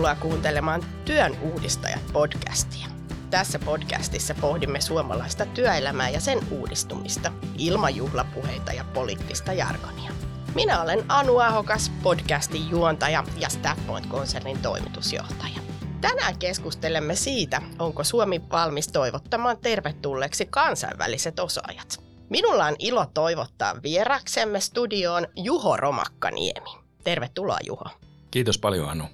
Tervetuloa 0.00 0.30
kuuntelemaan 0.30 0.84
Työn 1.04 1.38
uudistajat 1.40 2.00
podcastia. 2.12 2.86
Tässä 3.30 3.58
podcastissa 3.58 4.34
pohdimme 4.40 4.80
suomalaista 4.80 5.46
työelämää 5.46 6.08
ja 6.08 6.20
sen 6.20 6.38
uudistumista 6.50 7.32
ilman 7.58 7.96
juhlapuheita 7.96 8.72
ja 8.72 8.84
poliittista 8.94 9.52
jargonia. 9.52 10.12
Minä 10.54 10.82
olen 10.82 11.04
Anu 11.08 11.38
Ahokas, 11.38 11.92
podcastin 12.02 12.70
juontaja 12.70 13.24
ja 13.36 13.48
Staffpoint-konsernin 13.48 14.58
toimitusjohtaja. 14.62 15.60
Tänään 16.00 16.38
keskustelemme 16.38 17.14
siitä, 17.14 17.62
onko 17.78 18.04
Suomi 18.04 18.42
valmis 18.52 18.88
toivottamaan 18.88 19.58
tervetulleeksi 19.58 20.46
kansainväliset 20.46 21.38
osaajat. 21.38 22.02
Minulla 22.28 22.66
on 22.66 22.76
ilo 22.78 23.06
toivottaa 23.14 23.74
vieraksemme 23.82 24.60
studioon 24.60 25.26
Juho 25.36 25.76
Romakkaniemi. 25.76 26.70
Tervetuloa 27.04 27.58
Juho. 27.66 27.84
Kiitos 28.30 28.58
paljon 28.58 28.88
Anu. 28.88 29.04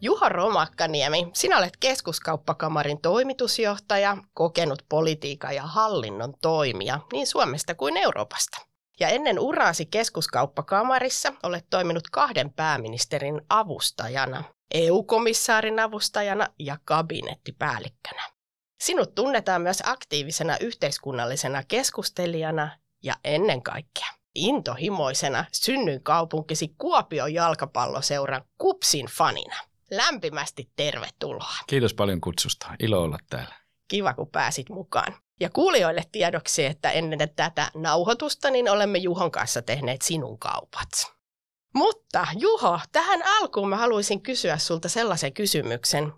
Juha 0.00 0.28
Romakkaniemi, 0.28 1.30
sinä 1.32 1.58
olet 1.58 1.76
keskuskauppakamarin 1.80 3.00
toimitusjohtaja, 3.00 4.16
kokenut 4.34 4.82
politiikan 4.88 5.54
ja 5.54 5.62
hallinnon 5.62 6.34
toimija 6.42 7.00
niin 7.12 7.26
Suomesta 7.26 7.74
kuin 7.74 7.96
Euroopasta. 7.96 8.58
Ja 9.00 9.08
ennen 9.08 9.38
uraasi 9.38 9.86
keskuskauppakamarissa 9.86 11.32
olet 11.42 11.66
toiminut 11.70 12.10
kahden 12.12 12.52
pääministerin 12.52 13.40
avustajana, 13.48 14.44
EU-komissaarin 14.74 15.80
avustajana 15.80 16.48
ja 16.58 16.78
kabinettipäällikkönä. 16.84 18.22
Sinut 18.80 19.14
tunnetaan 19.14 19.62
myös 19.62 19.82
aktiivisena 19.86 20.56
yhteiskunnallisena 20.60 21.62
keskustelijana 21.68 22.70
ja 23.02 23.14
ennen 23.24 23.62
kaikkea 23.62 24.08
intohimoisena 24.34 25.44
synnyin 25.52 26.02
kaupunkisi 26.02 26.74
Kuopion 26.78 27.34
jalkapalloseuran 27.34 28.42
Kupsin 28.58 29.06
fanina. 29.06 29.56
Lämpimästi 29.90 30.70
tervetuloa. 30.76 31.54
Kiitos 31.66 31.94
paljon 31.94 32.20
kutsusta. 32.20 32.66
Ilo 32.80 33.02
olla 33.02 33.18
täällä. 33.30 33.54
Kiva, 33.88 34.14
kun 34.14 34.30
pääsit 34.30 34.68
mukaan. 34.68 35.14
Ja 35.40 35.50
kuulijoille 35.50 36.02
tiedoksi, 36.12 36.64
että 36.64 36.90
ennen 36.90 37.18
tätä 37.36 37.70
nauhoitusta 37.74 38.50
niin 38.50 38.70
olemme 38.70 38.98
Juhon 38.98 39.30
kanssa 39.30 39.62
tehneet 39.62 40.02
sinun 40.02 40.38
kaupat. 40.38 40.88
Mutta 41.74 42.26
Juho, 42.38 42.80
tähän 42.92 43.22
alkuun 43.26 43.68
mä 43.68 43.76
haluaisin 43.76 44.22
kysyä 44.22 44.58
sulta 44.58 44.88
sellaisen 44.88 45.32
kysymyksen, 45.32 46.12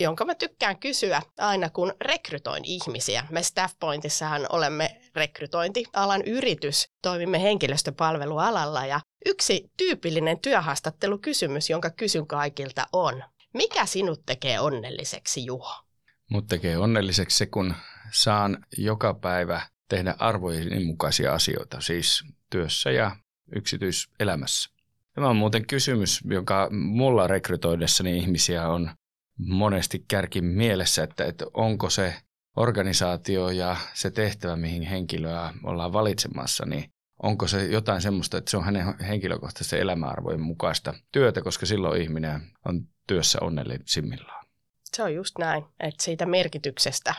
jonka 0.00 0.24
mä 0.24 0.34
tykkään 0.34 0.78
kysyä 0.78 1.22
aina 1.38 1.70
kun 1.70 1.94
rekrytoin 2.00 2.64
ihmisiä. 2.64 3.26
Me 3.30 3.42
Staffpointissahan 3.42 4.46
olemme 4.52 5.00
rekrytointialan 5.14 6.22
yritys, 6.22 6.88
toimimme 7.02 7.42
henkilöstöpalvelualalla 7.42 8.86
ja 8.86 9.00
yksi 9.26 9.70
tyypillinen 9.76 10.38
työhaastattelukysymys, 10.38 11.70
jonka 11.70 11.90
kysyn 11.90 12.26
kaikilta 12.26 12.86
on, 12.92 13.22
mikä 13.54 13.86
sinut 13.86 14.22
tekee 14.26 14.60
onnelliseksi 14.60 15.46
Juho? 15.46 15.84
Mut 16.30 16.46
tekee 16.46 16.78
onnelliseksi 16.78 17.36
se, 17.36 17.46
kun 17.46 17.74
saan 18.12 18.66
joka 18.78 19.14
päivä 19.14 19.62
tehdä 19.88 20.14
arvojen 20.18 20.86
mukaisia 20.86 21.34
asioita, 21.34 21.80
siis 21.80 22.24
työssä 22.50 22.90
ja 22.90 23.16
yksityiselämässä. 23.56 24.70
Tämä 25.14 25.28
on 25.28 25.36
muuten 25.36 25.66
kysymys, 25.66 26.20
joka 26.24 26.68
mulla 26.70 27.26
rekrytoidessani 27.26 28.18
ihmisiä 28.18 28.68
on 28.68 28.90
monesti 29.38 30.04
kärki 30.08 30.40
mielessä, 30.40 31.02
että, 31.02 31.24
että 31.24 31.44
onko 31.54 31.90
se 31.90 32.14
organisaatio 32.56 33.50
ja 33.50 33.76
se 33.94 34.10
tehtävä, 34.10 34.56
mihin 34.56 34.82
henkilöä 34.82 35.54
ollaan 35.64 35.92
valitsemassa, 35.92 36.66
niin 36.66 36.91
onko 37.22 37.48
se 37.48 37.64
jotain 37.66 38.02
semmoista, 38.02 38.38
että 38.38 38.50
se 38.50 38.56
on 38.56 38.64
hänen 38.64 38.98
henkilökohtaisen 38.98 39.80
elämäarvojen 39.80 40.40
mukaista 40.40 40.94
työtä, 41.12 41.42
koska 41.42 41.66
silloin 41.66 42.02
ihminen 42.02 42.40
on 42.64 42.88
työssä 43.06 43.38
onnellisimmillaan. 43.40 44.46
Se 44.84 45.02
on 45.02 45.14
just 45.14 45.38
näin, 45.38 45.64
että 45.80 46.04
siitä 46.04 46.26
merkityksestä 46.26 47.14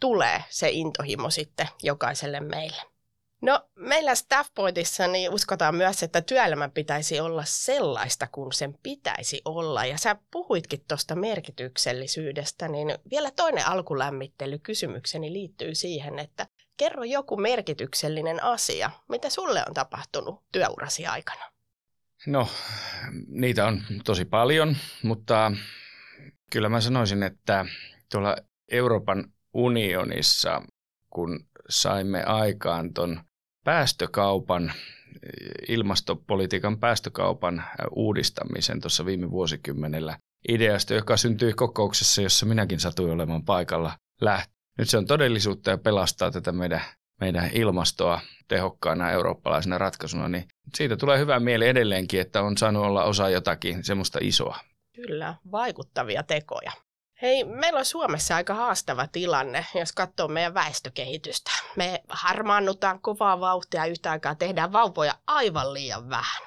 tulee 0.00 0.44
se 0.48 0.70
intohimo 0.70 1.30
sitten 1.30 1.68
jokaiselle 1.82 2.40
meille. 2.40 2.82
No 3.42 3.68
meillä 3.74 4.14
Staffpointissa 4.14 5.06
niin 5.06 5.30
uskotaan 5.30 5.74
myös, 5.74 6.02
että 6.02 6.20
työelämän 6.20 6.70
pitäisi 6.70 7.20
olla 7.20 7.42
sellaista 7.44 8.26
kuin 8.32 8.52
sen 8.52 8.78
pitäisi 8.82 9.42
olla. 9.44 9.84
Ja 9.84 9.98
sä 9.98 10.16
puhuitkin 10.30 10.84
tuosta 10.88 11.16
merkityksellisyydestä, 11.16 12.68
niin 12.68 12.98
vielä 13.10 13.30
toinen 13.30 13.66
alkulämmittely 13.66 14.58
kysymykseni 14.58 15.32
liittyy 15.32 15.74
siihen, 15.74 16.18
että 16.18 16.46
kerro 16.76 17.04
joku 17.04 17.36
merkityksellinen 17.36 18.42
asia. 18.42 18.90
Mitä 19.08 19.30
sulle 19.30 19.62
on 19.68 19.74
tapahtunut 19.74 20.42
työurasi 20.52 21.06
aikana? 21.06 21.44
No, 22.26 22.48
niitä 23.28 23.66
on 23.66 23.82
tosi 24.04 24.24
paljon, 24.24 24.76
mutta 25.02 25.52
kyllä 26.50 26.68
mä 26.68 26.80
sanoisin, 26.80 27.22
että 27.22 27.66
tuolla 28.12 28.36
Euroopan 28.70 29.24
unionissa, 29.54 30.62
kun 31.10 31.46
saimme 31.68 32.24
aikaan 32.24 32.94
ton 32.94 33.20
päästökaupan, 33.64 34.72
ilmastopolitiikan 35.68 36.78
päästökaupan 36.78 37.64
uudistamisen 37.90 38.80
tuossa 38.80 39.06
viime 39.06 39.30
vuosikymmenellä 39.30 40.18
ideasta, 40.48 40.94
joka 40.94 41.16
syntyi 41.16 41.52
kokouksessa, 41.52 42.22
jossa 42.22 42.46
minäkin 42.46 42.80
satuin 42.80 43.12
olemaan 43.12 43.44
paikalla 43.44 43.98
lähti. 44.20 44.53
Nyt 44.78 44.90
se 44.90 44.98
on 44.98 45.06
todellisuutta 45.06 45.70
ja 45.70 45.78
pelastaa 45.78 46.30
tätä 46.30 46.52
meidän, 46.52 46.80
meidän 47.20 47.50
ilmastoa 47.52 48.20
tehokkaana 48.48 49.10
eurooppalaisena 49.10 49.78
ratkaisuna, 49.78 50.28
niin 50.28 50.48
siitä 50.74 50.96
tulee 50.96 51.18
hyvä 51.18 51.40
mieli 51.40 51.66
edelleenkin, 51.66 52.20
että 52.20 52.42
on 52.42 52.58
saanut 52.58 52.84
olla 52.84 53.04
osa 53.04 53.28
jotakin 53.28 53.84
semmoista 53.84 54.18
isoa. 54.22 54.58
Kyllä, 54.94 55.34
vaikuttavia 55.52 56.22
tekoja. 56.22 56.72
Hei, 57.22 57.44
meillä 57.44 57.78
on 57.78 57.84
Suomessa 57.84 58.36
aika 58.36 58.54
haastava 58.54 59.06
tilanne, 59.06 59.66
jos 59.74 59.92
katsoo 59.92 60.28
meidän 60.28 60.54
väestökehitystä. 60.54 61.50
Me 61.76 62.02
harmaannutaan 62.08 63.00
kovaa 63.00 63.40
vauhtia 63.40 63.86
yhtä 63.86 64.10
aikaa, 64.10 64.34
tehdään 64.34 64.72
vauvoja 64.72 65.14
aivan 65.26 65.74
liian 65.74 66.10
vähän. 66.10 66.42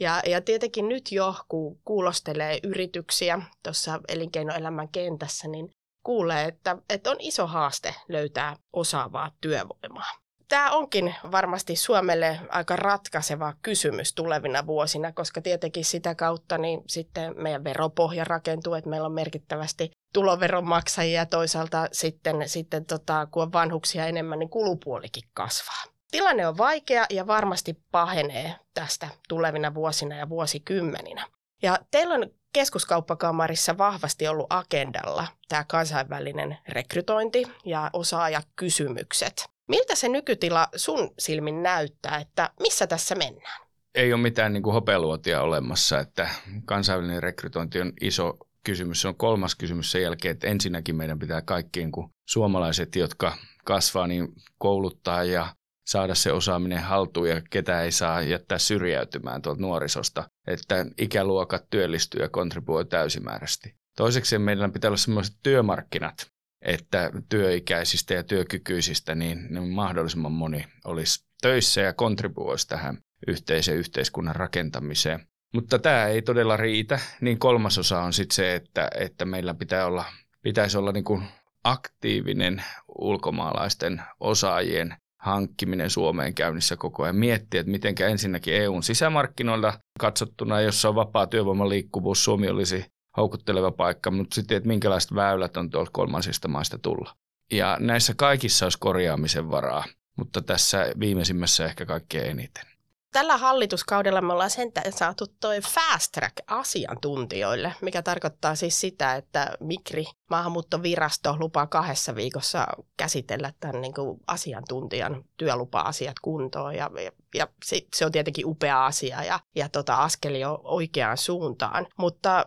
Ja, 0.00 0.22
ja 0.26 0.40
tietenkin 0.40 0.88
nyt 0.88 1.12
jo, 1.12 1.34
kun 1.48 1.80
kuulostelee 1.84 2.58
yrityksiä 2.62 3.42
tuossa 3.62 4.00
elinkeinoelämän 4.08 4.88
kentässä, 4.88 5.48
niin 5.48 5.70
kuulee, 6.02 6.44
että, 6.44 6.76
että 6.88 7.10
on 7.10 7.16
iso 7.18 7.46
haaste 7.46 7.94
löytää 8.08 8.56
osaavaa 8.72 9.30
työvoimaa. 9.40 10.22
Tämä 10.48 10.70
onkin 10.70 11.14
varmasti 11.30 11.76
Suomelle 11.76 12.40
aika 12.48 12.76
ratkaiseva 12.76 13.54
kysymys 13.62 14.14
tulevina 14.14 14.66
vuosina, 14.66 15.12
koska 15.12 15.42
tietenkin 15.42 15.84
sitä 15.84 16.14
kautta 16.14 16.58
niin 16.58 16.82
sitten 16.86 17.34
meidän 17.42 17.64
veropohja 17.64 18.24
rakentuu, 18.24 18.74
että 18.74 18.90
meillä 18.90 19.06
on 19.06 19.12
merkittävästi 19.12 19.90
tuloveronmaksajia 20.14 21.20
ja 21.20 21.26
toisaalta 21.26 21.88
sitten, 21.92 22.48
sitten 22.48 22.84
tota, 22.84 23.26
kun 23.30 23.42
on 23.42 23.52
vanhuksia 23.52 24.06
enemmän, 24.06 24.38
niin 24.38 24.50
kulupuolikin 24.50 25.28
kasvaa. 25.34 25.82
Tilanne 26.10 26.46
on 26.46 26.58
vaikea 26.58 27.06
ja 27.10 27.26
varmasti 27.26 27.78
pahenee 27.90 28.54
tästä 28.74 29.08
tulevina 29.28 29.74
vuosina 29.74 30.16
ja 30.16 30.28
vuosikymmeninä. 30.28 31.26
Ja 31.62 31.78
teillä 31.90 32.14
on 32.14 32.30
keskuskauppakamarissa 32.52 33.78
vahvasti 33.78 34.28
ollut 34.28 34.46
agendalla 34.50 35.26
tämä 35.48 35.64
kansainvälinen 35.64 36.58
rekrytointi 36.68 37.42
ja 37.64 37.90
osaajakysymykset. 37.92 39.44
Miltä 39.68 39.94
se 39.94 40.08
nykytila 40.08 40.68
sun 40.76 41.14
silmin 41.18 41.62
näyttää, 41.62 42.18
että 42.18 42.50
missä 42.60 42.86
tässä 42.86 43.14
mennään? 43.14 43.60
Ei 43.94 44.12
ole 44.12 44.22
mitään 44.22 44.52
niin 44.52 44.62
kuin 44.62 44.74
hopealuotia 44.74 45.42
olemassa, 45.42 46.00
että 46.00 46.28
kansainvälinen 46.64 47.22
rekrytointi 47.22 47.80
on 47.80 47.92
iso 48.00 48.38
kysymys. 48.64 49.00
Se 49.00 49.08
on 49.08 49.16
kolmas 49.16 49.54
kysymys 49.54 49.92
sen 49.92 50.02
jälkeen, 50.02 50.32
että 50.32 50.46
ensinnäkin 50.46 50.96
meidän 50.96 51.18
pitää 51.18 51.42
kaikkien 51.42 51.92
kuin 51.92 52.10
suomalaiset, 52.28 52.96
jotka 52.96 53.36
kasvaa, 53.64 54.06
niin 54.06 54.28
kouluttaa 54.58 55.24
ja 55.24 55.46
saada 55.86 56.14
se 56.14 56.32
osaaminen 56.32 56.82
haltuun 56.82 57.28
ja 57.28 57.42
ketä 57.50 57.82
ei 57.82 57.92
saa 57.92 58.22
jättää 58.22 58.58
syrjäytymään 58.58 59.42
tuolta 59.42 59.60
nuorisosta, 59.60 60.24
että 60.46 60.86
ikäluokat 60.98 61.64
työllistyy 61.70 62.22
ja 62.22 62.28
kontribuoi 62.28 62.84
täysimääräisesti. 62.84 63.74
Toiseksi 63.96 64.38
meidän 64.38 64.72
pitää 64.72 64.88
olla 64.88 64.96
sellaiset 64.96 65.36
työmarkkinat, 65.42 66.26
että 66.62 67.10
työikäisistä 67.28 68.14
ja 68.14 68.22
työkykyisistä 68.22 69.14
niin, 69.14 69.46
niin 69.50 69.68
mahdollisimman 69.68 70.32
moni 70.32 70.66
olisi 70.84 71.24
töissä 71.42 71.80
ja 71.80 71.92
kontribuoisi 71.92 72.68
tähän 72.68 72.98
yhteisen 73.26 73.76
yhteiskunnan 73.76 74.36
rakentamiseen. 74.36 75.26
Mutta 75.54 75.78
tämä 75.78 76.06
ei 76.06 76.22
todella 76.22 76.56
riitä. 76.56 76.98
Niin 77.20 77.38
kolmasosa 77.38 78.02
on 78.02 78.12
sitten 78.12 78.34
se, 78.34 78.54
että, 78.54 78.88
että 78.94 79.24
meillä 79.24 79.54
pitää 79.54 79.86
olla, 79.86 80.04
pitäisi 80.42 80.78
olla 80.78 80.92
niin 80.92 81.04
kuin 81.04 81.22
aktiivinen 81.64 82.64
ulkomaalaisten 82.98 84.02
osaajien 84.20 84.96
hankkiminen 85.22 85.90
Suomeen 85.90 86.34
käynnissä 86.34 86.76
koko 86.76 87.02
ajan. 87.02 87.16
Miettiä, 87.16 87.60
että 87.60 87.72
miten 87.72 87.94
ensinnäkin 88.10 88.54
EUn 88.54 88.82
sisämarkkinoilla 88.82 89.78
katsottuna, 89.98 90.60
jossa 90.60 90.88
on 90.88 90.94
vapaa 90.94 91.26
työvoiman 91.26 91.68
liikkuvuus, 91.68 92.24
Suomi 92.24 92.48
olisi 92.48 92.84
houkutteleva 93.16 93.70
paikka, 93.70 94.10
mutta 94.10 94.34
sitten, 94.34 94.56
että 94.56 94.68
minkälaiset 94.68 95.14
väylät 95.14 95.56
on 95.56 95.70
tuolta 95.70 95.90
kolmansista 95.94 96.48
maista 96.48 96.78
tulla. 96.78 97.14
Ja 97.52 97.76
näissä 97.80 98.14
kaikissa 98.16 98.66
olisi 98.66 98.78
korjaamisen 98.78 99.50
varaa, 99.50 99.84
mutta 100.18 100.42
tässä 100.42 100.86
viimeisimmässä 101.00 101.64
ehkä 101.64 101.86
kaikkein 101.86 102.30
eniten. 102.30 102.71
Tällä 103.12 103.36
hallituskaudella 103.36 104.20
me 104.20 104.32
ollaan 104.32 104.50
sentään 104.50 104.92
saatu 104.92 105.26
toi 105.40 105.60
fast 105.60 106.12
track 106.12 106.36
asiantuntijoille, 106.46 107.74
mikä 107.80 108.02
tarkoittaa 108.02 108.54
siis 108.54 108.80
sitä, 108.80 109.14
että 109.14 109.52
Mikri, 109.60 110.04
maahanmuuttovirasto, 110.30 111.36
lupaa 111.38 111.66
kahdessa 111.66 112.14
viikossa 112.14 112.66
käsitellä 112.96 113.52
tämän 113.60 113.80
niin 113.80 113.94
kuin 113.94 114.20
asiantuntijan 114.26 115.24
työlupa-asiat 115.36 116.18
kuntoon. 116.22 116.74
Ja, 116.74 116.90
ja, 117.04 117.10
ja 117.34 117.48
se, 117.64 117.80
se 117.94 118.06
on 118.06 118.12
tietenkin 118.12 118.46
upea 118.46 118.86
asia 118.86 119.24
ja, 119.24 119.40
ja 119.54 119.68
tota, 119.68 119.94
askeli 119.94 120.40
jo 120.40 120.60
oikeaan 120.64 121.18
suuntaan. 121.18 121.86
Mutta 121.98 122.46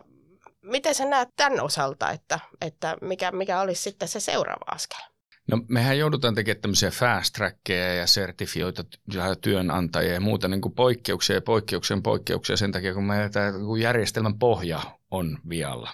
miten 0.62 0.94
sä 0.94 1.04
näet 1.04 1.28
tämän 1.36 1.60
osalta, 1.60 2.10
että, 2.10 2.40
että 2.60 2.96
mikä, 3.00 3.32
mikä 3.32 3.60
olisi 3.60 3.82
sitten 3.82 4.08
se 4.08 4.20
seuraava 4.20 4.64
askel? 4.66 5.15
No 5.50 5.60
mehän 5.68 5.98
joudutaan 5.98 6.34
tekemään 6.34 6.62
tämmöisiä 6.62 6.90
fast 6.90 7.32
trackeja 7.34 7.94
ja 7.94 8.06
sertifioita 8.06 8.84
työnantajia 9.40 10.14
ja 10.14 10.20
muuta 10.20 10.48
niin 10.48 10.60
kuin 10.60 10.74
poikkeuksia 10.74 11.36
ja 11.36 11.42
poikkeuksia 11.42 11.96
poikkeuksia 12.02 12.56
sen 12.56 12.72
takia, 12.72 12.94
kun 12.94 13.04
meidän 13.04 13.30
tämä 13.30 13.52
järjestelmän 13.80 14.38
pohja 14.38 14.80
on 15.10 15.38
vialla. 15.48 15.90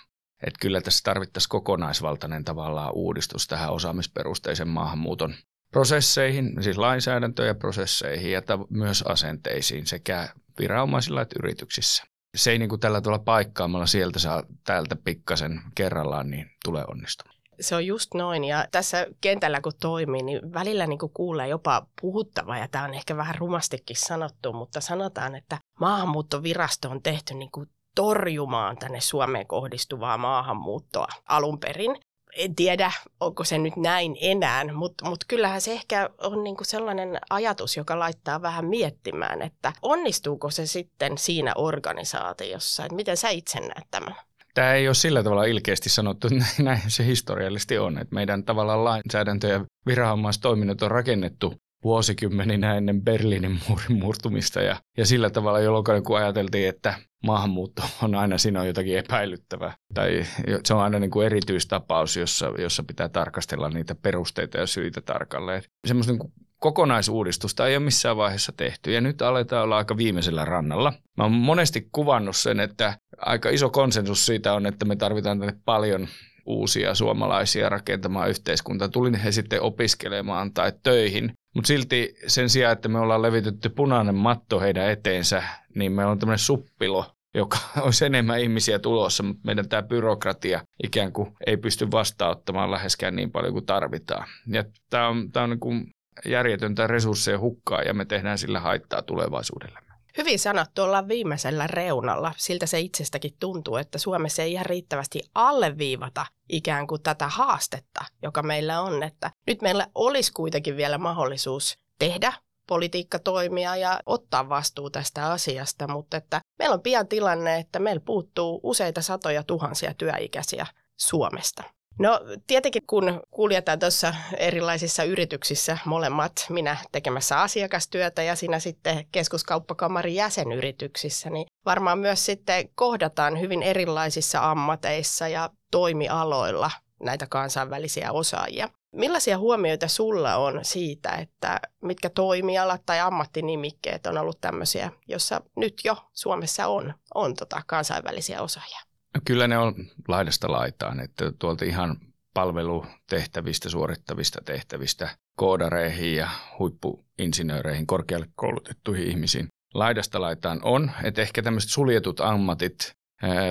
Että 0.46 0.58
kyllä 0.60 0.80
tässä 0.80 1.00
tarvittaisiin 1.04 1.48
kokonaisvaltainen 1.48 2.44
tavallaan 2.44 2.92
uudistus 2.94 3.46
tähän 3.46 3.72
osaamisperusteisen 3.72 4.68
maahanmuuton 4.68 5.34
prosesseihin, 5.72 6.56
siis 6.60 6.78
lainsäädäntöön 6.78 7.48
ja 7.48 7.54
prosesseihin 7.54 8.32
ja 8.32 8.42
myös 8.70 9.02
asenteisiin 9.02 9.86
sekä 9.86 10.28
viranomaisilla 10.58 11.22
että 11.22 11.36
yrityksissä. 11.38 12.04
Se 12.36 12.50
ei 12.50 12.58
niin 12.58 12.68
kuin 12.68 12.80
tällä 12.80 13.00
tavalla 13.00 13.24
paikkaamalla 13.24 13.86
sieltä 13.86 14.18
saa 14.18 14.42
täältä 14.64 14.96
pikkasen 14.96 15.60
kerrallaan, 15.74 16.30
niin 16.30 16.50
tulee 16.64 16.84
onnistumaan. 16.88 17.31
Se 17.60 17.74
on 17.74 17.86
just 17.86 18.14
noin 18.14 18.44
ja 18.44 18.66
tässä 18.70 19.06
kentällä 19.20 19.60
kun 19.60 19.72
toimii, 19.80 20.22
niin 20.22 20.52
välillä 20.54 20.86
niin 20.86 20.98
kuin 20.98 21.12
kuulee 21.14 21.48
jopa 21.48 21.86
puhuttavaa 22.00 22.58
ja 22.58 22.68
tämä 22.68 22.84
on 22.84 22.94
ehkä 22.94 23.16
vähän 23.16 23.34
rumastikin 23.34 23.96
sanottu, 23.96 24.52
mutta 24.52 24.80
sanotaan, 24.80 25.34
että 25.34 25.58
maahanmuuttovirasto 25.80 26.90
on 26.90 27.02
tehty 27.02 27.34
niin 27.34 27.50
kuin 27.50 27.66
torjumaan 27.94 28.76
tänne 28.76 29.00
Suomeen 29.00 29.46
kohdistuvaa 29.46 30.18
maahanmuuttoa 30.18 31.08
alun 31.28 31.58
perin. 31.58 31.96
En 32.36 32.54
tiedä, 32.54 32.92
onko 33.20 33.44
se 33.44 33.58
nyt 33.58 33.76
näin 33.76 34.16
enää, 34.20 34.72
mutta, 34.72 35.08
mutta 35.08 35.26
kyllähän 35.28 35.60
se 35.60 35.72
ehkä 35.72 36.10
on 36.18 36.44
niin 36.44 36.56
kuin 36.56 36.66
sellainen 36.66 37.18
ajatus, 37.30 37.76
joka 37.76 37.98
laittaa 37.98 38.42
vähän 38.42 38.66
miettimään, 38.66 39.42
että 39.42 39.72
onnistuuko 39.82 40.50
se 40.50 40.66
sitten 40.66 41.18
siinä 41.18 41.52
organisaatiossa, 41.56 42.84
että 42.84 42.96
miten 42.96 43.16
sä 43.16 43.28
itse 43.28 43.60
näet 43.60 43.86
tämän? 43.90 44.16
Tämä 44.54 44.74
ei 44.74 44.88
ole 44.88 44.94
sillä 44.94 45.22
tavalla 45.22 45.44
ilkeästi 45.44 45.88
sanottu, 45.88 46.26
että 46.26 46.46
näin 46.62 46.80
se 46.88 47.06
historiallisesti 47.06 47.78
on. 47.78 47.98
Että 47.98 48.14
meidän 48.14 48.44
tavallaan 48.44 48.84
lainsäädäntö 48.84 49.48
ja 49.48 49.64
viranomaistoiminnot 49.86 50.82
on 50.82 50.90
rakennettu 50.90 51.54
vuosikymmeninä 51.84 52.76
ennen 52.76 53.02
Berliinin 53.02 53.60
muurin 53.68 53.98
murtumista 53.98 54.60
ja, 54.60 54.76
ja 54.96 55.06
sillä 55.06 55.30
tavalla, 55.30 55.60
jolloin 55.60 56.04
kun 56.04 56.18
ajateltiin, 56.18 56.68
että 56.68 56.94
maahanmuutto 57.26 57.82
on 58.02 58.14
aina 58.14 58.38
siinä 58.38 58.60
on 58.60 58.66
jotakin 58.66 58.98
epäilyttävää. 58.98 59.74
Tai 59.94 60.26
se 60.64 60.74
on 60.74 60.80
aina 60.80 60.98
niin 60.98 61.10
kuin 61.10 61.26
erityistapaus, 61.26 62.16
jossa, 62.16 62.52
jossa 62.58 62.82
pitää 62.82 63.08
tarkastella 63.08 63.68
niitä 63.68 63.94
perusteita 63.94 64.58
ja 64.58 64.66
syitä 64.66 65.00
tarkalleen. 65.00 65.62
Semmoista 65.86 66.12
niin 66.12 66.32
kokonaisuudistusta 66.62 67.66
ei 67.66 67.76
ole 67.76 67.84
missään 67.84 68.16
vaiheessa 68.16 68.52
tehty 68.56 68.92
ja 68.92 69.00
nyt 69.00 69.22
aletaan 69.22 69.64
olla 69.64 69.76
aika 69.76 69.96
viimeisellä 69.96 70.44
rannalla. 70.44 70.92
Mä 71.16 71.24
oon 71.24 71.32
monesti 71.32 71.88
kuvannut 71.92 72.36
sen, 72.36 72.60
että 72.60 72.98
aika 73.18 73.50
iso 73.50 73.70
konsensus 73.70 74.26
siitä 74.26 74.54
on, 74.54 74.66
että 74.66 74.84
me 74.84 74.96
tarvitaan 74.96 75.38
tänne 75.38 75.54
paljon 75.64 76.08
uusia 76.46 76.94
suomalaisia 76.94 77.68
rakentamaan 77.68 78.30
yhteiskuntaa. 78.30 78.88
Tulin 78.88 79.14
he 79.14 79.32
sitten 79.32 79.62
opiskelemaan 79.62 80.52
tai 80.52 80.72
töihin, 80.82 81.32
mutta 81.54 81.68
silti 81.68 82.14
sen 82.26 82.48
sijaan, 82.48 82.72
että 82.72 82.88
me 82.88 82.98
ollaan 82.98 83.22
levitetty 83.22 83.68
punainen 83.68 84.14
matto 84.14 84.60
heidän 84.60 84.90
eteensä, 84.90 85.42
niin 85.74 85.92
meillä 85.92 86.12
on 86.12 86.18
tämmöinen 86.18 86.38
suppilo, 86.38 87.06
joka 87.34 87.58
olisi 87.84 88.04
enemmän 88.04 88.40
ihmisiä 88.40 88.78
tulossa, 88.78 89.22
mutta 89.22 89.42
meidän 89.44 89.68
tämä 89.68 89.82
byrokratia 89.82 90.60
ikään 90.84 91.12
kuin 91.12 91.34
ei 91.46 91.56
pysty 91.56 91.90
vastaanottamaan 91.90 92.70
läheskään 92.70 93.16
niin 93.16 93.30
paljon 93.30 93.52
kuin 93.52 93.66
tarvitaan. 93.66 94.28
Ja 94.46 94.64
tämä 94.90 95.08
on, 95.08 95.32
tämä 95.32 95.44
on 95.44 95.50
niin 95.50 95.60
kuin 95.60 95.90
järjetöntä 96.24 96.86
resursseja 96.86 97.38
hukkaa 97.38 97.82
ja 97.82 97.94
me 97.94 98.04
tehdään 98.04 98.38
sillä 98.38 98.60
haittaa 98.60 99.02
tulevaisuudelle. 99.02 99.78
Hyvin 100.16 100.38
sanottu, 100.38 100.82
ollaan 100.82 101.08
viimeisellä 101.08 101.66
reunalla. 101.66 102.32
Siltä 102.36 102.66
se 102.66 102.80
itsestäkin 102.80 103.36
tuntuu, 103.40 103.76
että 103.76 103.98
Suomessa 103.98 104.42
ei 104.42 104.52
ihan 104.52 104.66
riittävästi 104.66 105.22
alleviivata 105.34 106.26
ikään 106.48 106.86
kuin 106.86 107.02
tätä 107.02 107.28
haastetta, 107.28 108.04
joka 108.22 108.42
meillä 108.42 108.80
on. 108.80 109.02
Että 109.02 109.30
nyt 109.46 109.62
meillä 109.62 109.86
olisi 109.94 110.32
kuitenkin 110.32 110.76
vielä 110.76 110.98
mahdollisuus 110.98 111.78
tehdä 111.98 112.32
politiikkatoimia 112.68 113.76
ja 113.76 114.00
ottaa 114.06 114.48
vastuu 114.48 114.90
tästä 114.90 115.32
asiasta, 115.32 115.88
mutta 115.88 116.16
että 116.16 116.40
meillä 116.58 116.74
on 116.74 116.82
pian 116.82 117.08
tilanne, 117.08 117.58
että 117.58 117.78
meillä 117.78 118.02
puuttuu 118.04 118.60
useita 118.62 119.02
satoja 119.02 119.42
tuhansia 119.42 119.94
työikäisiä 119.94 120.66
Suomesta. 120.96 121.62
No 121.98 122.20
tietenkin 122.46 122.82
kun 122.86 123.22
kuljetaan 123.30 123.78
tuossa 123.78 124.14
erilaisissa 124.36 125.04
yrityksissä 125.04 125.78
molemmat, 125.84 126.46
minä 126.48 126.76
tekemässä 126.92 127.40
asiakastyötä 127.40 128.22
ja 128.22 128.36
sinä 128.36 128.58
sitten 128.58 129.06
keskuskauppakamarin 129.12 130.14
jäsenyrityksissä, 130.14 131.30
niin 131.30 131.46
varmaan 131.66 131.98
myös 131.98 132.26
sitten 132.26 132.68
kohdataan 132.74 133.40
hyvin 133.40 133.62
erilaisissa 133.62 134.50
ammateissa 134.50 135.28
ja 135.28 135.50
toimialoilla 135.70 136.70
näitä 137.02 137.26
kansainvälisiä 137.26 138.12
osaajia. 138.12 138.68
Millaisia 138.92 139.38
huomioita 139.38 139.88
sulla 139.88 140.36
on 140.36 140.60
siitä, 140.62 141.10
että 141.10 141.60
mitkä 141.82 142.10
toimialat 142.10 142.82
tai 142.86 143.00
ammattinimikkeet 143.00 144.06
on 144.06 144.18
ollut 144.18 144.40
tämmöisiä, 144.40 144.90
jossa 145.08 145.40
nyt 145.56 145.80
jo 145.84 145.96
Suomessa 146.12 146.66
on, 146.66 146.94
on 147.14 147.34
tota 147.34 147.62
kansainvälisiä 147.66 148.42
osaajia? 148.42 148.91
Kyllä 149.24 149.48
ne 149.48 149.58
on 149.58 149.74
laidasta 150.08 150.52
laitaan, 150.52 151.00
että 151.00 151.32
tuolta 151.38 151.64
ihan 151.64 151.96
palvelutehtävistä, 152.34 153.68
suorittavista 153.68 154.40
tehtävistä 154.44 155.08
koodareihin 155.36 156.16
ja 156.16 156.28
huippuinsinööreihin, 156.58 157.86
korkealle 157.86 158.26
koulutettuihin 158.34 159.06
ihmisiin. 159.06 159.48
Laidasta 159.74 160.20
laitaan 160.20 160.60
on, 160.62 160.90
että 161.04 161.22
ehkä 161.22 161.42
tämmöiset 161.42 161.70
suljetut 161.70 162.20
ammatit, 162.20 162.92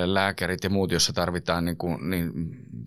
lääkärit 0.05 0.63
ja 0.63 0.69
muut, 0.69 0.91
joissa 0.91 1.13
tarvitaan 1.13 1.65
niin 1.65 1.77
kuin, 1.77 2.09
niin 2.09 2.31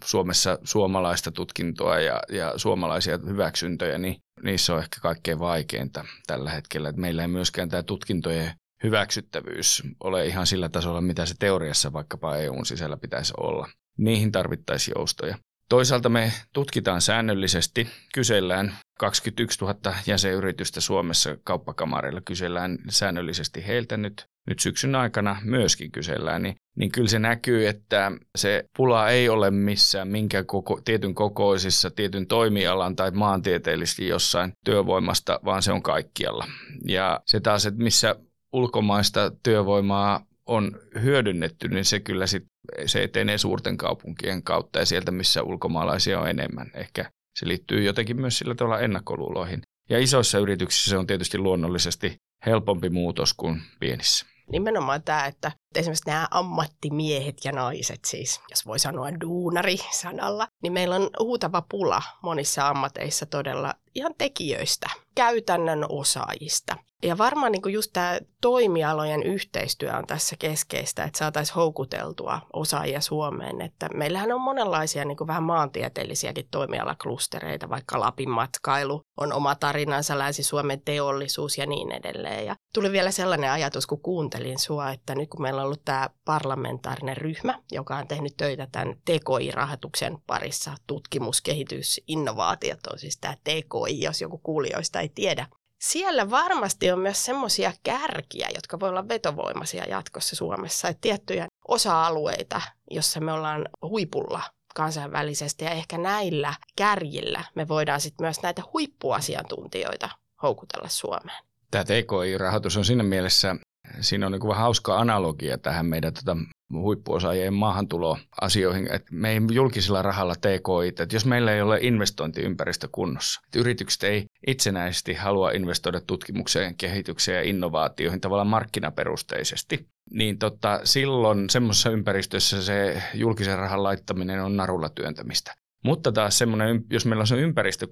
Suomessa 0.04 0.58
suomalaista 0.64 1.32
tutkintoa 1.32 2.00
ja, 2.00 2.20
ja 2.28 2.52
suomalaisia 2.56 3.18
hyväksyntöjä, 3.26 3.98
niin 3.98 4.16
niissä 4.42 4.74
on 4.74 4.78
ehkä 4.78 4.96
kaikkein 5.02 5.38
vaikeinta 5.38 6.04
tällä 6.26 6.50
hetkellä. 6.50 6.88
Että 6.88 7.00
meillä 7.00 7.22
ei 7.22 7.28
myöskään 7.28 7.68
tämä 7.68 7.82
tutkintojen 7.82 8.52
hyväksyttävyys 8.84 9.82
ole 10.00 10.26
ihan 10.26 10.46
sillä 10.46 10.68
tasolla, 10.68 11.00
mitä 11.00 11.26
se 11.26 11.34
teoriassa 11.38 11.92
vaikkapa 11.92 12.36
EUn 12.36 12.66
sisällä 12.66 12.96
pitäisi 12.96 13.32
olla. 13.36 13.68
Niihin 13.98 14.32
tarvittaisiin 14.32 14.94
joustoja. 14.98 15.38
Toisaalta 15.68 16.08
me 16.08 16.32
tutkitaan 16.52 17.00
säännöllisesti, 17.00 17.88
kysellään 18.14 18.74
21 18.98 19.64
000 19.64 19.94
jäsenyritystä 20.06 20.80
Suomessa 20.80 21.36
kauppakamarilla, 21.44 22.20
kysellään 22.20 22.78
säännöllisesti 22.88 23.66
heiltä 23.66 23.96
nyt, 23.96 24.26
nyt 24.46 24.60
syksyn 24.60 24.94
aikana 24.94 25.36
myöskin 25.44 25.92
kysellään, 25.92 26.42
niin, 26.42 26.54
niin 26.76 26.92
kyllä 26.92 27.08
se 27.08 27.18
näkyy, 27.18 27.68
että 27.68 28.12
se 28.36 28.64
pula 28.76 29.08
ei 29.08 29.28
ole 29.28 29.50
missään 29.50 30.08
minkä 30.08 30.44
koko, 30.44 30.80
tietyn 30.84 31.14
kokoisissa, 31.14 31.90
tietyn 31.90 32.26
toimialan 32.26 32.96
tai 32.96 33.10
maantieteellisesti 33.10 34.08
jossain 34.08 34.52
työvoimasta, 34.64 35.40
vaan 35.44 35.62
se 35.62 35.72
on 35.72 35.82
kaikkialla. 35.82 36.46
Ja 36.88 37.20
se 37.26 37.40
taas, 37.40 37.66
että 37.66 37.82
missä 37.82 38.16
ulkomaista 38.54 39.32
työvoimaa 39.42 40.20
on 40.46 40.80
hyödynnetty, 41.02 41.68
niin 41.68 41.84
se 41.84 42.00
kyllä 42.00 42.26
sit, 42.26 42.44
se 42.86 43.02
etenee 43.02 43.38
suurten 43.38 43.76
kaupunkien 43.76 44.42
kautta 44.42 44.78
ja 44.78 44.86
sieltä, 44.86 45.10
missä 45.10 45.42
ulkomaalaisia 45.42 46.20
on 46.20 46.28
enemmän. 46.28 46.70
Ehkä 46.74 47.10
se 47.38 47.48
liittyy 47.48 47.82
jotenkin 47.82 48.20
myös 48.20 48.38
sillä 48.38 48.54
tavalla 48.54 48.80
ennakkoluuloihin. 48.80 49.62
Ja 49.90 49.98
isoissa 49.98 50.38
yrityksissä 50.38 50.90
se 50.90 50.96
on 50.96 51.06
tietysti 51.06 51.38
luonnollisesti 51.38 52.16
helpompi 52.46 52.90
muutos 52.90 53.34
kuin 53.34 53.62
pienissä. 53.80 54.26
Nimenomaan 54.52 55.02
tämä, 55.02 55.26
että 55.26 55.52
esimerkiksi 55.76 56.10
nämä 56.10 56.28
ammattimiehet 56.30 57.44
ja 57.44 57.52
naiset 57.52 58.04
siis, 58.04 58.40
jos 58.50 58.66
voi 58.66 58.78
sanoa 58.78 59.20
duunari 59.20 59.76
sanalla, 59.92 60.48
niin 60.62 60.72
meillä 60.72 60.96
on 60.96 61.10
huutava 61.20 61.62
pula 61.68 62.02
monissa 62.22 62.68
ammateissa 62.68 63.26
todella 63.26 63.74
ihan 63.94 64.14
tekijöistä, 64.18 64.90
käytännön 65.14 65.86
osaajista. 65.88 66.76
Ja 67.02 67.18
varmaan 67.18 67.52
niin 67.52 67.72
just 67.72 67.90
tämä 67.92 68.18
toimialojen 68.40 69.22
yhteistyö 69.22 69.96
on 69.96 70.06
tässä 70.06 70.36
keskeistä, 70.38 71.04
että 71.04 71.18
saataisiin 71.18 71.54
houkuteltua 71.54 72.40
osaajia 72.52 73.00
Suomeen. 73.00 73.60
Että 73.60 73.88
meillähän 73.94 74.32
on 74.32 74.40
monenlaisia 74.40 75.04
niin 75.04 75.26
vähän 75.26 75.42
maantieteellisiäkin 75.42 76.48
toimialaklustereita, 76.50 77.68
vaikka 77.68 78.00
Lapin 78.00 78.30
matkailu 78.30 79.02
on 79.20 79.32
oma 79.32 79.54
tarinansa, 79.54 80.18
Länsi-Suomen 80.18 80.82
teollisuus 80.84 81.58
ja 81.58 81.66
niin 81.66 81.92
edelleen. 81.92 82.46
Ja 82.46 82.56
tuli 82.74 82.92
vielä 82.92 83.10
sellainen 83.10 83.50
ajatus, 83.50 83.86
kun 83.86 84.00
kuuntelin 84.00 84.58
sua, 84.58 84.90
että 84.90 85.14
nyt 85.14 85.30
kun 85.30 85.42
meillä 85.42 85.62
on 85.62 85.63
ollut 85.64 85.84
tämä 85.84 86.10
parlamentaarinen 86.24 87.16
ryhmä, 87.16 87.58
joka 87.72 87.96
on 87.96 88.08
tehnyt 88.08 88.36
töitä 88.36 88.68
tämän 88.72 88.96
TKI-rahoituksen 89.04 90.18
parissa, 90.26 90.74
tutkimus, 90.86 91.40
kehitys, 91.40 92.00
innovaatiot 92.06 92.86
on 92.92 92.98
siis 92.98 93.18
tämä 93.18 93.36
TKI, 93.36 94.00
jos 94.00 94.20
joku 94.20 94.38
kuulijoista 94.38 95.00
ei 95.00 95.08
tiedä, 95.08 95.46
siellä 95.80 96.30
varmasti 96.30 96.90
on 96.90 96.98
myös 96.98 97.24
semmoisia 97.24 97.72
kärkiä, 97.82 98.48
jotka 98.54 98.80
voi 98.80 98.88
olla 98.88 99.08
vetovoimaisia 99.08 99.84
jatkossa 99.84 100.36
Suomessa. 100.36 100.88
Että 100.88 101.00
tiettyjä 101.00 101.46
osa-alueita, 101.68 102.60
jossa 102.90 103.20
me 103.20 103.32
ollaan 103.32 103.68
huipulla 103.82 104.42
kansainvälisesti 104.74 105.64
ja 105.64 105.70
ehkä 105.70 105.98
näillä 105.98 106.54
kärjillä 106.76 107.44
me 107.54 107.68
voidaan 107.68 108.00
sitten 108.00 108.24
myös 108.24 108.42
näitä 108.42 108.62
huippuasiantuntijoita 108.72 110.08
houkutella 110.42 110.88
Suomeen. 110.88 111.44
Tämä 111.70 111.84
TKI-rahoitus 111.84 112.76
on 112.76 112.84
siinä 112.84 113.02
mielessä, 113.02 113.56
siinä 114.00 114.26
on 114.26 114.32
niin 114.32 114.48
vähän 114.48 114.62
hauska 114.62 114.98
analogia 114.98 115.58
tähän 115.58 115.86
meidän 115.86 116.14
tota 116.14 116.36
huippuosaajien 116.72 117.54
maahantuloasioihin, 117.54 118.92
että 118.92 119.08
me 119.12 119.30
ei 119.30 119.40
julkisella 119.52 120.02
rahalla 120.02 120.34
TKI, 120.34 120.88
että 120.88 121.16
jos 121.16 121.26
meillä 121.26 121.52
ei 121.52 121.62
ole 121.62 121.78
investointiympäristö 121.80 122.88
kunnossa, 122.92 123.40
että 123.44 123.58
yritykset 123.58 124.02
ei 124.04 124.26
itsenäisesti 124.46 125.14
halua 125.14 125.50
investoida 125.50 126.00
tutkimukseen, 126.00 126.76
kehitykseen 126.76 127.36
ja 127.36 127.50
innovaatioihin 127.50 128.20
tavallaan 128.20 128.46
markkinaperusteisesti, 128.46 129.86
niin 130.10 130.38
tota, 130.38 130.80
silloin 130.84 131.50
semmoisessa 131.50 131.90
ympäristössä 131.90 132.62
se 132.62 133.02
julkisen 133.14 133.58
rahan 133.58 133.82
laittaminen 133.82 134.42
on 134.42 134.56
narulla 134.56 134.88
työntämistä. 134.88 135.54
Mutta 135.84 136.12
taas 136.12 136.38
semmoinen, 136.38 136.84
jos 136.90 137.06
meillä 137.06 137.20
on 137.20 137.26
se 137.26 137.36
ympäristö 137.36 137.86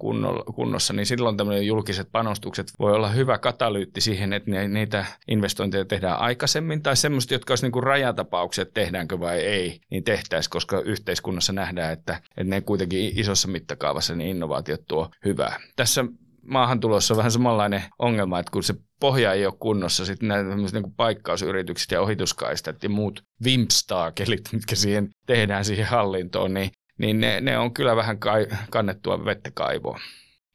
kunnossa, 0.54 0.92
niin 0.92 1.06
silloin 1.06 1.36
tämmöinen 1.36 1.66
julkiset 1.66 2.08
panostukset 2.12 2.72
voi 2.78 2.92
olla 2.92 3.08
hyvä 3.08 3.38
katalyytti 3.38 4.00
siihen, 4.00 4.32
että 4.32 4.50
niitä 4.68 5.04
investointeja 5.28 5.84
tehdään 5.84 6.18
aikaisemmin, 6.18 6.82
tai 6.82 6.96
semmoiset, 6.96 7.30
jotka 7.30 7.52
olisi 7.52 7.64
niin 7.64 7.72
kuin 7.72 7.82
rajatapaukset, 7.82 8.74
tehdäänkö 8.74 9.20
vai 9.20 9.40
ei, 9.40 9.80
niin 9.90 10.04
tehtäisiin, 10.04 10.50
koska 10.50 10.80
yhteiskunnassa 10.80 11.52
nähdään, 11.52 11.92
että, 11.92 12.20
että 12.36 12.44
ne 12.44 12.60
kuitenkin 12.60 13.18
isossa 13.18 13.48
mittakaavassa 13.48 14.14
niin 14.14 14.30
innovaatiot 14.30 14.80
tuo 14.88 15.08
hyvää. 15.24 15.60
Tässä 15.76 16.04
maahantulossa 16.42 17.14
on 17.14 17.18
vähän 17.18 17.32
samanlainen 17.32 17.82
ongelma, 17.98 18.38
että 18.38 18.52
kun 18.52 18.62
se 18.62 18.74
pohja 19.00 19.32
ei 19.32 19.46
ole 19.46 19.54
kunnossa, 19.60 20.04
sitten 20.04 20.28
nämä 20.28 20.54
niin 20.54 20.94
paikkausyritykset 20.96 21.90
ja 21.90 22.00
ohituskaistat 22.00 22.82
ja 22.82 22.88
muut 22.88 23.24
vimpstaakelit, 23.44 24.40
mitkä 24.52 24.74
siihen 24.74 25.08
tehdään 25.26 25.64
siihen 25.64 25.86
hallintoon, 25.86 26.54
niin 26.54 26.70
niin 26.98 27.20
ne, 27.20 27.40
ne 27.40 27.58
on 27.58 27.74
kyllä 27.74 27.96
vähän 27.96 28.18
kai, 28.18 28.46
kannettua 28.70 29.24
vettä 29.24 29.50
kaivoon. 29.54 30.00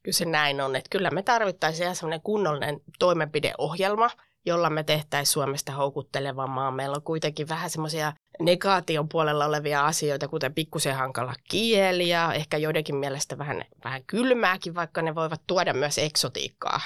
Kyllä 0.03 0.15
se 0.15 0.25
näin 0.25 0.61
on, 0.61 0.75
että 0.75 0.89
kyllä 0.89 1.11
me 1.11 1.23
tarvittaisiin 1.23 1.83
ihan 1.83 1.95
semmoinen 1.95 2.21
kunnollinen 2.21 2.79
toimenpideohjelma, 2.99 4.09
jolla 4.45 4.69
me 4.69 4.83
tehtäisiin 4.83 5.33
Suomesta 5.33 5.71
houkuttelevammaa. 5.71 6.71
Meillä 6.71 6.95
on 6.95 7.03
kuitenkin 7.03 7.49
vähän 7.49 7.69
semmoisia 7.69 8.13
negaation 8.39 9.09
puolella 9.09 9.45
olevia 9.45 9.85
asioita, 9.85 10.27
kuten 10.27 10.53
pikkusen 10.53 10.95
hankala 10.95 11.33
kieli 11.49 12.09
ja 12.09 12.33
ehkä 12.33 12.57
joidenkin 12.57 12.95
mielestä 12.95 13.37
vähän, 13.37 13.65
vähän 13.83 14.03
kylmääkin, 14.07 14.75
vaikka 14.75 15.01
ne 15.01 15.15
voivat 15.15 15.41
tuoda 15.47 15.73
myös 15.73 15.97
eksotiikkaa 15.97 16.81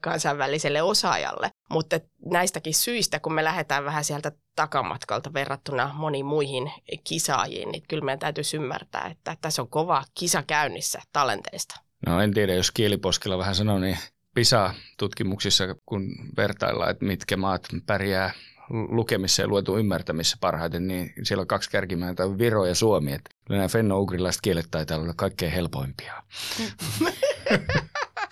kansainväliselle 0.00 0.82
osaajalle. 0.82 1.50
Mutta 1.68 2.00
näistäkin 2.24 2.74
syistä, 2.74 3.20
kun 3.20 3.32
me 3.34 3.44
lähdetään 3.44 3.84
vähän 3.84 4.04
sieltä 4.04 4.32
takamatkalta 4.56 5.32
verrattuna 5.32 5.90
moniin 5.94 6.26
muihin 6.26 6.72
kisaajiin, 7.04 7.72
niin 7.72 7.82
kyllä 7.88 8.04
meidän 8.04 8.18
täytyy 8.18 8.44
ymmärtää, 8.54 9.06
että 9.10 9.36
tässä 9.40 9.62
on 9.62 9.68
kova 9.68 10.04
kisa 10.14 10.42
käynnissä 10.42 11.02
talenteista. 11.12 11.80
No 12.06 12.20
en 12.20 12.34
tiedä, 12.34 12.54
jos 12.54 12.70
kieliposkella 12.70 13.38
vähän 13.38 13.54
sanoo, 13.54 13.78
niin 13.78 13.98
PISA-tutkimuksissa, 14.34 15.64
kun 15.86 16.14
vertaillaan, 16.36 16.90
että 16.90 17.04
mitkä 17.04 17.36
maat 17.36 17.68
pärjää 17.86 18.32
lukemissa 18.70 19.42
ja 19.42 19.48
luetun 19.48 19.78
ymmärtämissä 19.78 20.36
parhaiten, 20.40 20.88
niin 20.88 21.12
siellä 21.22 21.40
on 21.40 21.46
kaksi 21.46 21.70
kärkimääntä, 21.70 22.38
Viro 22.38 22.66
ja 22.66 22.74
Suomi. 22.74 23.12
Että 23.12 23.30
nämä 23.48 23.68
fenno-ugrilaiset 23.68 24.40
kielet 24.42 24.66
taitaa 24.70 24.98
olla 24.98 25.14
kaikkein 25.16 25.52
helpoimpia. 25.52 26.22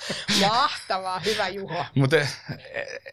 Mahtavaa, 0.41 1.19
hyvä 1.19 1.49
Juho. 1.49 1.85
Mutta 1.95 2.17
eh, 2.17 2.29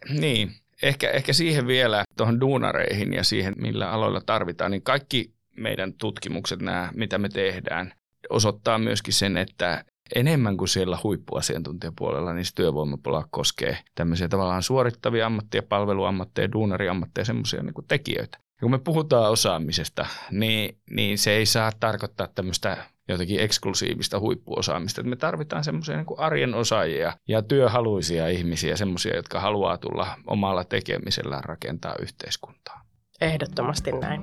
niin, 0.09 0.55
ehkä, 0.83 1.09
ehkä 1.09 1.33
siihen 1.33 1.67
vielä 1.67 2.03
tuohon 2.17 2.39
duunareihin 2.39 3.13
ja 3.13 3.23
siihen, 3.23 3.53
millä 3.57 3.91
aloilla 3.91 4.21
tarvitaan, 4.25 4.71
niin 4.71 4.83
kaikki 4.83 5.33
meidän 5.57 5.93
tutkimukset, 5.93 6.61
nämä, 6.61 6.89
mitä 6.95 7.17
me 7.17 7.29
tehdään, 7.29 7.93
osoittaa 8.29 8.77
myöskin 8.77 9.13
sen, 9.13 9.37
että 9.37 9.85
enemmän 10.15 10.57
kuin 10.57 10.67
siellä 10.67 10.97
huippuasiantuntijapuolella, 11.03 12.33
niin 12.33 12.45
se 12.45 12.55
työvoimapula 12.55 13.27
koskee 13.31 13.77
tämmöisiä 13.95 14.27
tavallaan 14.27 14.63
suorittavia 14.63 15.25
ammatteja, 15.25 15.63
palveluammatteja, 15.63 16.51
duunariammatteja, 16.51 17.25
semmoisia 17.25 17.63
niin 17.63 17.73
tekijöitä. 17.87 18.37
Ja 18.37 18.59
kun 18.61 18.71
me 18.71 18.79
puhutaan 18.79 19.31
osaamisesta, 19.31 20.05
niin, 20.31 20.77
niin 20.89 21.17
se 21.17 21.31
ei 21.31 21.45
saa 21.45 21.71
tarkoittaa 21.79 22.27
tämmöistä 22.27 22.77
jotenkin 23.07 23.39
eksklusiivista 23.39 24.19
huippuosaamista. 24.19 25.03
me 25.03 25.15
tarvitaan 25.15 25.63
semmoisia 25.63 25.97
niin 25.97 26.05
arjen 26.17 26.53
osaajia 26.55 27.13
ja 27.27 27.41
työhaluisia 27.41 28.27
ihmisiä, 28.27 28.75
semmoisia, 28.75 29.15
jotka 29.15 29.39
haluaa 29.39 29.77
tulla 29.77 30.15
omalla 30.27 30.63
tekemisellään 30.63 31.43
rakentaa 31.43 31.95
yhteiskuntaa. 32.01 32.81
Ehdottomasti 33.21 33.91
näin. 33.91 34.21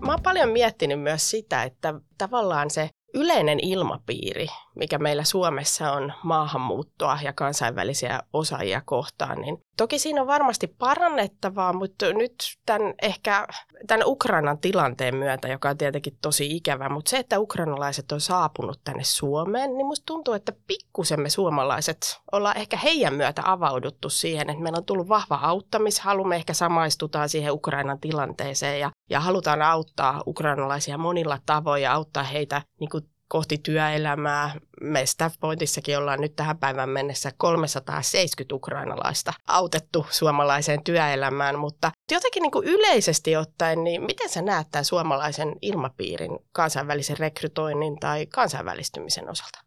Mä 0.00 0.12
oon 0.12 0.22
paljon 0.22 0.48
miettinyt 0.48 1.00
myös 1.00 1.30
sitä, 1.30 1.62
että 1.62 1.94
tavallaan 2.18 2.70
se 2.70 2.90
yleinen 3.14 3.58
ilmapiiri, 3.60 4.46
mikä 4.74 4.98
meillä 4.98 5.24
Suomessa 5.24 5.92
on 5.92 6.12
maahanmuuttoa 6.22 7.18
ja 7.22 7.32
kansainvälisiä 7.32 8.20
osaajia 8.32 8.82
kohtaan, 8.84 9.40
niin 9.40 9.58
toki 9.76 9.98
siinä 9.98 10.20
on 10.20 10.26
varmasti 10.26 10.66
parannettavaa, 10.66 11.72
mutta 11.72 12.12
nyt 12.12 12.34
tämän 12.66 12.94
ehkä 13.02 13.46
tämän 13.86 14.06
Ukrainan 14.06 14.58
tilanteen 14.58 15.16
myötä, 15.16 15.48
joka 15.48 15.68
on 15.68 15.78
tietenkin 15.78 16.18
tosi 16.22 16.56
ikävä, 16.56 16.88
mutta 16.88 17.08
se, 17.08 17.16
että 17.16 17.40
ukrainalaiset 17.40 18.12
on 18.12 18.20
saapunut 18.20 18.80
tänne 18.84 19.04
Suomeen, 19.04 19.76
niin 19.76 19.86
musta 19.86 20.06
tuntuu, 20.06 20.34
että 20.34 20.52
pikkusen 20.66 21.20
me 21.20 21.30
suomalaiset 21.30 22.20
ollaan 22.32 22.56
ehkä 22.56 22.76
heidän 22.76 23.14
myötä 23.14 23.42
avauduttu 23.44 24.10
siihen, 24.10 24.50
että 24.50 24.62
meillä 24.62 24.78
on 24.78 24.84
tullut 24.84 25.08
vahva 25.08 25.38
auttamishalu, 25.42 26.24
me 26.24 26.36
ehkä 26.36 26.54
samaistutaan 26.54 27.28
siihen 27.28 27.52
Ukrainan 27.52 28.00
tilanteeseen 28.00 28.80
ja, 28.80 28.90
ja 29.10 29.20
halutaan 29.20 29.62
auttaa 29.62 30.22
ukrainalaisia 30.26 30.98
monilla 30.98 31.38
tavoin 31.46 31.82
ja 31.82 31.92
auttaa 31.92 32.22
heitä 32.22 32.62
niin 32.80 32.90
kuin 32.90 33.11
kohti 33.32 33.58
työelämää. 33.58 34.54
Me 34.80 35.06
Staff 35.06 35.36
Pointissakin 35.40 35.98
ollaan 35.98 36.20
nyt 36.20 36.36
tähän 36.36 36.58
päivän 36.58 36.88
mennessä 36.88 37.32
370 37.36 38.54
ukrainalaista 38.54 39.32
autettu 39.46 40.06
suomalaiseen 40.10 40.84
työelämään, 40.84 41.58
mutta 41.58 41.92
jotenkin 42.10 42.42
niin 42.42 42.50
kuin 42.50 42.68
yleisesti 42.68 43.36
ottaen, 43.36 43.84
niin 43.84 44.02
miten 44.02 44.28
sä 44.28 44.42
näet 44.42 44.66
tämän 44.70 44.84
suomalaisen 44.84 45.52
ilmapiirin 45.62 46.38
kansainvälisen 46.52 47.18
rekrytoinnin 47.18 48.00
tai 48.00 48.26
kansainvälistymisen 48.26 49.30
osalta? 49.30 49.58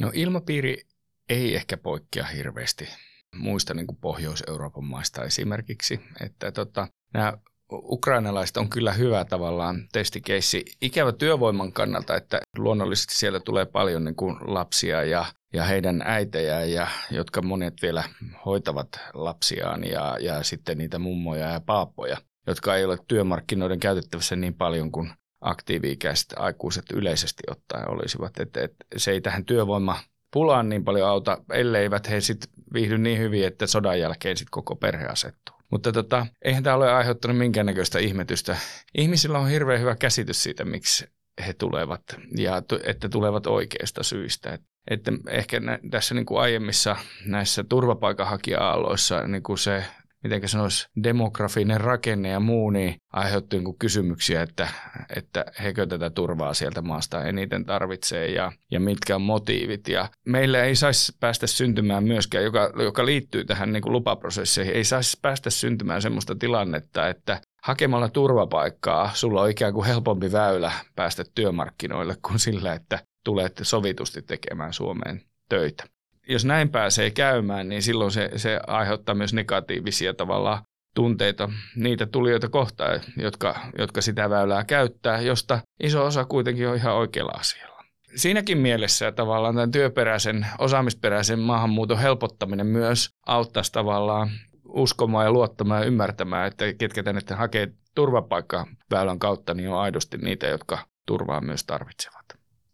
No 0.00 0.10
ilmapiiri 0.14 0.82
ei 1.28 1.54
ehkä 1.54 1.76
poikkea 1.76 2.24
hirveästi 2.24 2.88
muista 3.34 3.74
niin 3.74 3.86
kuin 3.86 3.98
Pohjois-Euroopan 4.00 4.84
maista 4.84 5.24
esimerkiksi, 5.24 6.00
että 6.20 6.52
tota, 6.52 6.88
nämä 7.14 7.32
ukrainalaiset 7.72 8.56
on 8.56 8.68
kyllä 8.68 8.92
hyvä 8.92 9.24
tavallaan 9.24 9.88
testikeissi. 9.92 10.64
Ikävä 10.82 11.12
työvoiman 11.12 11.72
kannalta, 11.72 12.16
että 12.16 12.40
luonnollisesti 12.58 13.14
siellä 13.14 13.40
tulee 13.40 13.66
paljon 13.66 14.04
niin 14.04 14.16
kuin 14.16 14.36
lapsia 14.40 15.04
ja, 15.04 15.24
ja 15.52 15.64
heidän 15.64 16.02
äitejä, 16.04 16.64
ja, 16.64 16.88
jotka 17.10 17.42
monet 17.42 17.74
vielä 17.82 18.04
hoitavat 18.44 18.88
lapsiaan 19.14 19.84
ja, 19.84 20.16
ja 20.20 20.42
sitten 20.42 20.78
niitä 20.78 20.98
mummoja 20.98 21.48
ja 21.48 21.60
paappoja, 21.60 22.16
jotka 22.46 22.76
ei 22.76 22.84
ole 22.84 22.98
työmarkkinoiden 23.08 23.80
käytettävissä 23.80 24.36
niin 24.36 24.54
paljon 24.54 24.92
kuin 24.92 25.10
aktiivi-ikäiset 25.40 26.34
aikuiset 26.36 26.84
yleisesti 26.92 27.42
ottaen 27.50 27.90
olisivat. 27.90 28.38
Et, 28.40 28.56
et 28.56 28.74
se 28.96 29.10
ei 29.10 29.20
tähän 29.20 29.44
työvoima 29.44 29.98
pulaan 30.32 30.68
niin 30.68 30.84
paljon 30.84 31.08
auta, 31.08 31.38
elleivät 31.52 32.10
he 32.10 32.20
sitten 32.20 32.50
viihdy 32.72 32.98
niin 32.98 33.18
hyvin, 33.18 33.46
että 33.46 33.66
sodan 33.66 34.00
jälkeen 34.00 34.36
sitten 34.36 34.50
koko 34.50 34.76
perhe 34.76 35.06
asettuu. 35.06 35.57
Mutta 35.70 35.92
tota, 35.92 36.26
eihän 36.44 36.62
tämä 36.62 36.76
ole 36.76 36.92
aiheuttanut 36.92 37.38
minkäännäköistä 37.38 37.98
ihmetystä. 37.98 38.56
Ihmisillä 38.98 39.38
on 39.38 39.48
hirveän 39.48 39.80
hyvä 39.80 39.96
käsitys 39.96 40.42
siitä, 40.42 40.64
miksi 40.64 41.06
he 41.46 41.52
tulevat 41.52 42.02
ja 42.36 42.62
että 42.84 43.08
tulevat 43.08 43.46
oikeista 43.46 44.02
syistä. 44.02 44.58
Että 44.90 45.12
ehkä 45.28 45.60
nä, 45.60 45.78
tässä 45.90 46.14
niin 46.14 46.26
kuin 46.26 46.40
aiemmissa 46.40 46.96
näissä 47.26 47.64
turvapaikanhakija-aalloissa 47.68 49.26
niin 49.26 49.42
kuin 49.42 49.58
se 49.58 49.84
miten 50.24 50.48
sanoisi, 50.48 50.88
demografinen 51.02 51.80
rakenne 51.80 52.28
ja 52.28 52.40
muu, 52.40 52.70
niin 52.70 52.96
aiheutti 53.12 53.58
niin 53.58 53.78
kysymyksiä, 53.78 54.42
että, 54.42 54.68
että 55.16 55.44
hekö 55.62 55.86
tätä 55.86 56.10
turvaa 56.10 56.54
sieltä 56.54 56.82
maasta 56.82 57.24
eniten 57.24 57.64
tarvitsee 57.64 58.26
ja, 58.30 58.52
ja 58.70 58.80
mitkä 58.80 59.14
on 59.14 59.22
motiivit. 59.22 59.88
Ja 59.88 60.08
meillä 60.26 60.64
ei 60.64 60.76
saisi 60.76 61.12
päästä 61.20 61.46
syntymään 61.46 62.04
myöskään, 62.04 62.44
joka, 62.44 62.72
joka 62.82 63.06
liittyy 63.06 63.44
tähän 63.44 63.72
niin 63.72 63.82
kuin 63.82 63.92
lupaprosesseihin, 63.92 64.74
ei 64.74 64.84
saisi 64.84 65.18
päästä 65.22 65.50
syntymään 65.50 66.02
sellaista 66.02 66.34
tilannetta, 66.34 67.08
että 67.08 67.40
hakemalla 67.62 68.08
turvapaikkaa 68.08 69.10
sulla 69.14 69.42
on 69.42 69.50
ikään 69.50 69.72
kuin 69.72 69.86
helpompi 69.86 70.32
väylä 70.32 70.72
päästä 70.96 71.24
työmarkkinoille 71.34 72.16
kuin 72.22 72.38
sillä, 72.38 72.72
että 72.72 72.98
tulet 73.24 73.60
sovitusti 73.62 74.22
tekemään 74.22 74.72
Suomeen 74.72 75.22
töitä 75.48 75.84
jos 76.28 76.44
näin 76.44 76.68
pääsee 76.68 77.10
käymään, 77.10 77.68
niin 77.68 77.82
silloin 77.82 78.10
se, 78.10 78.30
se 78.36 78.60
aiheuttaa 78.66 79.14
myös 79.14 79.34
negatiivisia 79.34 80.14
tavallaan 80.14 80.62
tunteita 80.94 81.50
niitä 81.76 82.06
tulijoita 82.06 82.48
kohtaan, 82.48 83.00
jotka, 83.16 83.60
jotka 83.78 84.00
sitä 84.00 84.30
väylää 84.30 84.64
käyttää, 84.64 85.20
josta 85.20 85.60
iso 85.82 86.04
osa 86.04 86.24
kuitenkin 86.24 86.68
on 86.68 86.76
ihan 86.76 86.94
oikealla 86.94 87.32
asialla. 87.32 87.84
Siinäkin 88.14 88.58
mielessä 88.58 89.12
tavallaan 89.12 89.54
tämän 89.54 89.70
työperäisen, 89.70 90.46
osaamisperäisen 90.58 91.38
maahanmuuton 91.38 91.98
helpottaminen 91.98 92.66
myös 92.66 93.10
auttaisi 93.26 93.72
tavallaan 93.72 94.30
uskomaan 94.64 95.24
ja 95.24 95.32
luottamaan 95.32 95.80
ja 95.80 95.86
ymmärtämään, 95.86 96.46
että 96.46 96.72
ketkä 96.72 97.02
tänne 97.02 97.20
hakee 97.34 97.68
turvapaikkaväylän 97.94 99.18
kautta, 99.18 99.54
niin 99.54 99.68
on 99.68 99.80
aidosti 99.80 100.18
niitä, 100.18 100.46
jotka 100.46 100.78
turvaa 101.06 101.40
myös 101.40 101.64
tarvitsevat. 101.64 102.17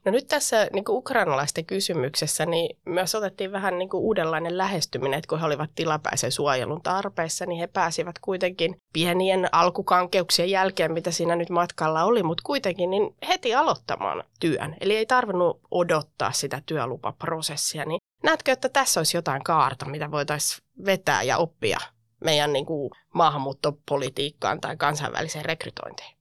No 0.04 0.12
nyt 0.12 0.26
tässä 0.28 0.68
niin 0.73 0.84
kuin 0.84 0.96
ukrainalaisten 0.96 1.66
kysymyksessä 1.66 2.46
niin 2.46 2.78
myös 2.87 3.14
otettiin 3.14 3.52
vähän 3.52 3.78
niin 3.78 3.88
kuin 3.88 4.00
uudenlainen 4.00 4.58
lähestyminen, 4.58 5.18
että 5.18 5.28
kun 5.28 5.40
he 5.40 5.46
olivat 5.46 5.70
tilapäisen 5.75 6.32
suojelun 6.32 6.82
tarpeessa, 6.82 7.46
niin 7.46 7.61
he 7.61 7.66
pääsivät 7.66 8.18
kuitenkin 8.18 8.76
pienien 8.92 9.49
alkukankeuksien 9.52 10.50
jälkeen, 10.50 10.92
mitä 10.92 11.11
siinä 11.11 11.37
nyt 11.37 11.50
matkalla 11.50 12.04
oli, 12.04 12.23
mutta 12.23 12.42
kuitenkin 12.46 12.90
niin 12.90 13.16
heti 13.28 13.54
aloittamaan 13.54 14.25
työn. 14.40 14.76
Eli 14.80 14.96
ei 14.96 15.06
tarvinnut 15.06 15.61
odottaa 15.70 16.32
sitä 16.32 16.62
työlupaprosessia. 16.66 17.84
Niin 17.84 18.00
näetkö, 18.23 18.52
että 18.52 18.68
tässä 18.68 19.00
olisi 19.00 19.16
jotain 19.16 19.44
kaarta, 19.44 19.87
mitä 19.87 20.11
voitaisiin 20.11 20.66
vetää 20.84 21.23
ja 21.23 21.38
oppia 21.38 21.78
meidän 22.25 22.52
niin 22.52 22.66
kuin 22.66 22.90
maahanmuuttopolitiikkaan 23.14 24.61
tai 24.61 24.76
kansainväliseen 24.76 25.44
rekrytointiin? 25.44 26.16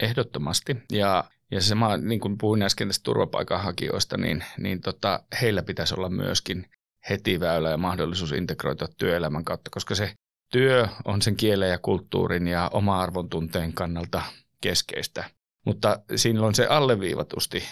Ehdottomasti. 0.00 0.76
Ja 0.92 1.24
ja 1.50 1.60
se 1.60 1.66
sama, 1.66 1.96
niin 1.96 2.20
kuin 2.20 2.38
puhuin 2.38 2.62
äsken 2.62 2.88
tästä 2.88 3.02
turvapaikanhakijoista, 3.02 4.16
niin, 4.16 4.44
niin 4.58 4.80
tota, 4.80 5.22
heillä 5.42 5.62
pitäisi 5.62 5.94
olla 5.94 6.08
myöskin 6.08 6.66
heti 7.10 7.40
väylä 7.40 7.70
ja 7.70 7.76
mahdollisuus 7.76 8.32
integroitua 8.32 8.88
työelämän 8.98 9.44
kautta, 9.44 9.70
koska 9.70 9.94
se 9.94 10.12
työ 10.52 10.88
on 11.04 11.22
sen 11.22 11.36
kielen 11.36 11.70
ja 11.70 11.78
kulttuurin 11.78 12.48
ja 12.48 12.70
oma-arvon 12.72 13.28
tunteen 13.28 13.72
kannalta 13.72 14.22
keskeistä. 14.60 15.24
Mutta 15.66 16.00
silloin 16.16 16.54
se 16.54 16.66
alleviivatusti 16.66 17.62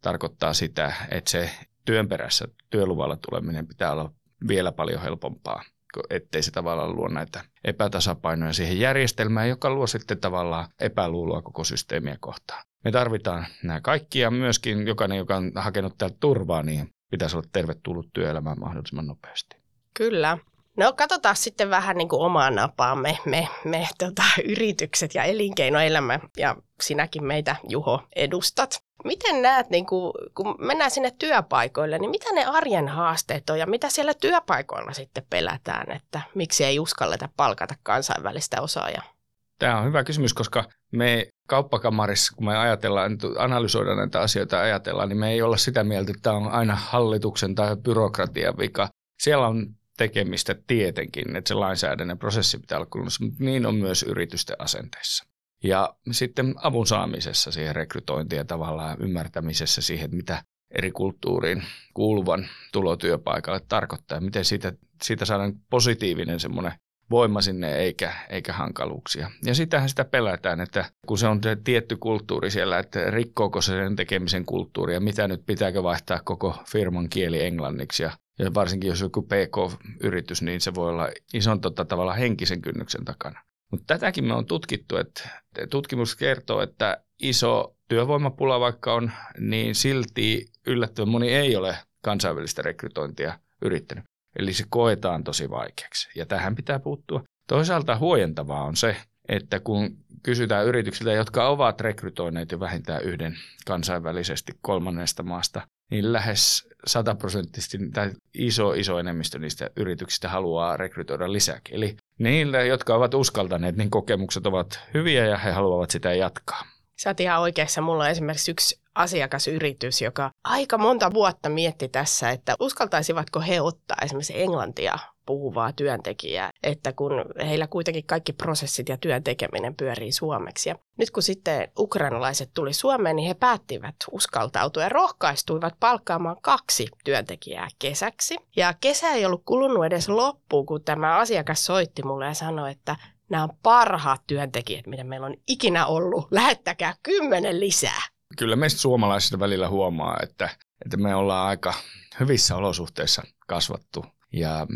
tarkoittaa 0.00 0.54
sitä, 0.54 0.92
että 1.10 1.30
se 1.30 1.50
työn 1.84 2.08
perässä 2.08 2.48
työluvalla 2.70 3.16
tuleminen 3.16 3.66
pitää 3.66 3.92
olla 3.92 4.12
vielä 4.48 4.72
paljon 4.72 5.02
helpompaa 5.02 5.62
ettei 6.10 6.42
se 6.42 6.50
tavallaan 6.50 6.96
luo 6.96 7.08
näitä 7.08 7.44
epätasapainoja 7.64 8.52
siihen 8.52 8.80
järjestelmään, 8.80 9.48
joka 9.48 9.70
luo 9.70 9.86
sitten 9.86 10.20
tavallaan 10.20 10.68
epäluuloa 10.80 11.42
koko 11.42 11.64
systeemiä 11.64 12.16
kohtaan. 12.20 12.64
Me 12.84 12.90
tarvitaan 12.90 13.46
nämä 13.62 13.80
kaikki 13.80 14.18
ja 14.18 14.30
myöskin 14.30 14.86
jokainen, 14.86 15.18
joka 15.18 15.36
on 15.36 15.52
hakenut 15.54 15.98
täältä 15.98 16.16
turvaa, 16.20 16.62
niin 16.62 16.90
pitäisi 17.10 17.36
olla 17.36 17.48
tervetullut 17.52 18.08
työelämään 18.12 18.60
mahdollisimman 18.60 19.06
nopeasti. 19.06 19.56
Kyllä. 19.94 20.38
No 20.76 20.92
katsotaan 20.92 21.36
sitten 21.36 21.70
vähän 21.70 21.96
niin 21.96 22.08
kuin 22.08 22.22
omaa 22.22 22.50
napaamme, 22.50 23.18
me, 23.26 23.48
me 23.64 23.88
tota, 23.98 24.22
yritykset 24.44 25.14
ja 25.14 25.24
elinkeinoelämä 25.24 26.20
ja 26.36 26.56
sinäkin 26.82 27.24
meitä 27.24 27.56
Juho 27.68 28.02
edustat. 28.16 28.82
Miten 29.04 29.42
näet, 29.42 29.70
niin 29.70 29.86
kuin, 29.86 30.12
kun 30.34 30.54
mennään 30.58 30.90
sinne 30.90 31.10
työpaikoille, 31.18 31.98
niin 31.98 32.10
mitä 32.10 32.32
ne 32.32 32.44
arjen 32.44 32.88
haasteet 32.88 33.50
on 33.50 33.58
ja 33.58 33.66
mitä 33.66 33.88
siellä 33.88 34.14
työpaikoilla 34.14 34.92
sitten 34.92 35.26
pelätään, 35.30 35.96
että 35.96 36.20
miksi 36.34 36.64
ei 36.64 36.78
uskalleta 36.78 37.28
palkata 37.36 37.74
kansainvälistä 37.82 38.60
osaajaa? 38.60 39.19
Tämä 39.60 39.78
on 39.78 39.86
hyvä 39.86 40.04
kysymys, 40.04 40.34
koska 40.34 40.64
me 40.92 41.26
kauppakamarissa, 41.48 42.36
kun 42.36 42.46
me 42.46 42.56
ajatellaan, 42.56 43.18
analysoidaan 43.38 43.96
näitä 43.98 44.20
asioita 44.20 44.56
ja 44.56 44.62
ajatellaan, 44.62 45.08
niin 45.08 45.18
me 45.18 45.30
ei 45.30 45.42
olla 45.42 45.56
sitä 45.56 45.84
mieltä, 45.84 46.10
että 46.10 46.22
tämä 46.22 46.36
on 46.36 46.48
aina 46.48 46.74
hallituksen 46.76 47.54
tai 47.54 47.76
byrokratian 47.76 48.58
vika. 48.58 48.88
Siellä 49.22 49.46
on 49.46 49.66
tekemistä 49.98 50.54
tietenkin, 50.66 51.36
että 51.36 51.48
se 51.48 51.54
lainsäädännön 51.54 52.18
prosessi 52.18 52.58
pitää 52.58 52.78
olla 52.78 52.88
kunnossa, 52.90 53.24
mutta 53.24 53.44
niin 53.44 53.66
on 53.66 53.74
myös 53.74 54.02
yritysten 54.02 54.56
asenteissa. 54.58 55.24
Ja 55.64 55.94
sitten 56.10 56.54
avun 56.56 56.86
saamisessa 56.86 57.52
siihen 57.52 57.76
rekrytointiin 57.76 58.38
ja 58.38 58.44
tavallaan 58.44 58.96
ymmärtämisessä 59.00 59.82
siihen, 59.82 60.14
mitä 60.16 60.42
eri 60.70 60.90
kulttuuriin 60.90 61.62
kuuluvan 61.94 62.48
tulotyöpaikalle 62.72 63.60
tarkoittaa 63.68 64.20
miten 64.20 64.44
siitä, 64.44 64.72
siitä 65.02 65.24
saadaan 65.24 65.52
positiivinen 65.70 66.40
semmoinen 66.40 66.72
voima 67.10 67.40
sinne 67.40 67.76
eikä, 67.76 68.12
eikä 68.28 68.52
hankaluuksia. 68.52 69.30
Ja 69.44 69.54
sitähän 69.54 69.88
sitä 69.88 70.04
pelätään, 70.04 70.60
että 70.60 70.84
kun 71.06 71.18
se 71.18 71.26
on 71.26 71.40
tietty 71.64 71.96
kulttuuri 71.96 72.50
siellä, 72.50 72.78
että 72.78 73.10
rikkooko 73.10 73.60
se 73.60 73.72
sen 73.72 73.96
tekemisen 73.96 74.44
kulttuuri 74.44 74.94
ja 74.94 75.00
mitä 75.00 75.28
nyt 75.28 75.46
pitääkö 75.46 75.82
vaihtaa 75.82 76.20
koko 76.24 76.54
firman 76.66 77.08
kieli 77.08 77.42
englanniksi 77.42 78.02
ja 78.02 78.10
ja 78.40 78.54
varsinkin 78.54 78.88
jos 78.88 79.00
joku 79.00 79.22
PK-yritys, 79.22 80.42
niin 80.42 80.60
se 80.60 80.74
voi 80.74 80.90
olla 80.90 81.08
ison 81.34 81.60
tota, 81.60 81.84
tavalla 81.84 82.14
henkisen 82.14 82.62
kynnyksen 82.62 83.04
takana. 83.04 83.40
Mutta 83.70 83.84
tätäkin 83.86 84.24
me 84.24 84.34
on 84.34 84.46
tutkittu, 84.46 84.96
että 84.96 85.30
tutkimus 85.70 86.16
kertoo, 86.16 86.62
että 86.62 87.04
iso 87.22 87.76
työvoimapula 87.88 88.60
vaikka 88.60 88.94
on, 88.94 89.10
niin 89.38 89.74
silti 89.74 90.46
yllättävän 90.66 91.08
moni 91.08 91.28
ei 91.28 91.56
ole 91.56 91.76
kansainvälistä 92.02 92.62
rekrytointia 92.62 93.38
yrittänyt. 93.62 94.04
Eli 94.38 94.52
se 94.52 94.64
koetaan 94.68 95.24
tosi 95.24 95.50
vaikeaksi 95.50 96.08
ja 96.16 96.26
tähän 96.26 96.54
pitää 96.54 96.78
puuttua. 96.78 97.22
Toisaalta 97.46 97.98
huojentavaa 97.98 98.64
on 98.64 98.76
se, 98.76 98.96
että 99.28 99.60
kun 99.60 99.96
kysytään 100.22 100.66
yrityksiltä, 100.66 101.12
jotka 101.12 101.48
ovat 101.48 101.80
rekrytoineet 101.80 102.52
jo 102.52 102.60
vähintään 102.60 103.02
yhden 103.02 103.36
kansainvälisesti 103.66 104.52
kolmannesta 104.60 105.22
maasta, 105.22 105.62
niin 105.90 106.12
lähes 106.12 106.68
sataprosenttisesti 106.86 107.78
tai 107.92 108.10
iso, 108.34 108.72
iso 108.72 108.98
enemmistö 108.98 109.38
niistä 109.38 109.70
yrityksistä 109.76 110.28
haluaa 110.28 110.76
rekrytoida 110.76 111.32
lisäksi. 111.32 111.74
Eli 111.74 111.96
niillä, 112.18 112.62
jotka 112.62 112.94
ovat 112.94 113.14
uskaltaneet, 113.14 113.76
niin 113.76 113.90
kokemukset 113.90 114.46
ovat 114.46 114.80
hyviä 114.94 115.26
ja 115.26 115.38
he 115.38 115.50
haluavat 115.50 115.90
sitä 115.90 116.14
jatkaa. 116.14 116.62
Sä 117.00 117.10
oot 117.10 117.20
ihan 117.20 117.40
oikeassa. 117.40 117.80
Mulla 117.80 118.04
on 118.04 118.10
esimerkiksi 118.10 118.50
yksi 118.50 118.80
asiakasyritys, 118.94 120.02
joka 120.02 120.30
aika 120.44 120.78
monta 120.78 121.12
vuotta 121.14 121.48
mietti 121.48 121.88
tässä, 121.88 122.30
että 122.30 122.54
uskaltaisivatko 122.60 123.40
he 123.40 123.60
ottaa 123.60 123.96
esimerkiksi 124.02 124.42
englantia 124.42 124.98
puhuvaa 125.26 125.72
työntekijää, 125.72 126.50
että 126.62 126.92
kun 126.92 127.12
heillä 127.48 127.66
kuitenkin 127.66 128.06
kaikki 128.06 128.32
prosessit 128.32 128.88
ja 128.88 128.96
työn 128.96 129.24
tekeminen 129.24 129.74
pyörii 129.76 130.12
suomeksi. 130.12 130.68
Ja 130.68 130.76
nyt 130.98 131.10
kun 131.10 131.22
sitten 131.22 131.68
ukrainalaiset 131.78 132.50
tuli 132.54 132.72
Suomeen, 132.72 133.16
niin 133.16 133.28
he 133.28 133.34
päättivät 133.34 133.96
uskaltautua 134.10 134.82
ja 134.82 134.88
rohkaistuivat 134.88 135.74
palkkaamaan 135.80 136.36
kaksi 136.42 136.86
työntekijää 137.04 137.68
kesäksi. 137.78 138.36
Ja 138.56 138.74
kesä 138.80 139.08
ei 139.08 139.26
ollut 139.26 139.42
kulunut 139.44 139.84
edes 139.84 140.08
loppuun, 140.08 140.66
kun 140.66 140.84
tämä 140.84 141.16
asiakas 141.16 141.66
soitti 141.66 142.02
mulle 142.02 142.26
ja 142.26 142.34
sanoi, 142.34 142.70
että 142.70 142.96
nämä 143.30 143.44
on 143.44 143.50
parhaat 143.62 144.20
työntekijät, 144.26 144.86
mitä 144.86 145.04
meillä 145.04 145.26
on 145.26 145.36
ikinä 145.48 145.86
ollut. 145.86 146.28
Lähettäkää 146.30 146.94
kymmenen 147.02 147.60
lisää. 147.60 148.02
Kyllä 148.38 148.56
meistä 148.56 148.80
suomalaisista 148.80 149.38
välillä 149.38 149.68
huomaa, 149.68 150.16
että, 150.22 150.48
että 150.84 150.96
me 150.96 151.14
ollaan 151.14 151.48
aika 151.48 151.74
hyvissä 152.20 152.56
olosuhteissa 152.56 153.22
kasvattu 153.46 154.04
ja 154.32 154.66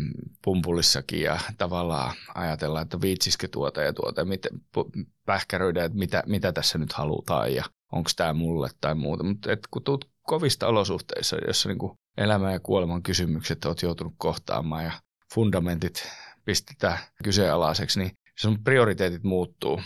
pumpulissakin 0.43 1.21
ja 1.21 1.39
tavallaan 1.57 2.13
ajatellaan, 2.35 2.83
että 2.83 3.01
viitsisikö 3.01 3.47
tuota 3.47 3.81
ja 3.81 3.93
tuota 3.93 4.25
miten, 4.25 4.51
pähkäröidään, 5.25 5.85
että 5.85 5.97
mitä, 5.97 6.23
mitä 6.25 6.51
tässä 6.51 6.77
nyt 6.77 6.93
halutaan 6.93 7.55
ja 7.55 7.63
onko 7.91 8.09
tämä 8.15 8.33
mulle 8.33 8.69
tai 8.81 8.95
muuta. 8.95 9.23
Mutta 9.23 9.49
kun 9.71 9.83
tulet 9.83 10.05
kovista 10.23 10.67
olosuhteissa, 10.67 11.37
jossa 11.47 11.69
niin 11.69 11.97
elämän 12.17 12.53
ja 12.53 12.59
kuoleman 12.59 13.03
kysymykset 13.03 13.65
olet 13.65 13.81
joutunut 13.81 14.13
kohtaamaan 14.17 14.83
ja 14.83 14.91
fundamentit 15.33 16.11
pistetään 16.45 16.97
kyseenalaiseksi, 17.23 17.99
niin 17.99 18.11
sun 18.35 18.63
prioriteetit 18.63 19.23
muuttuu. 19.23 19.81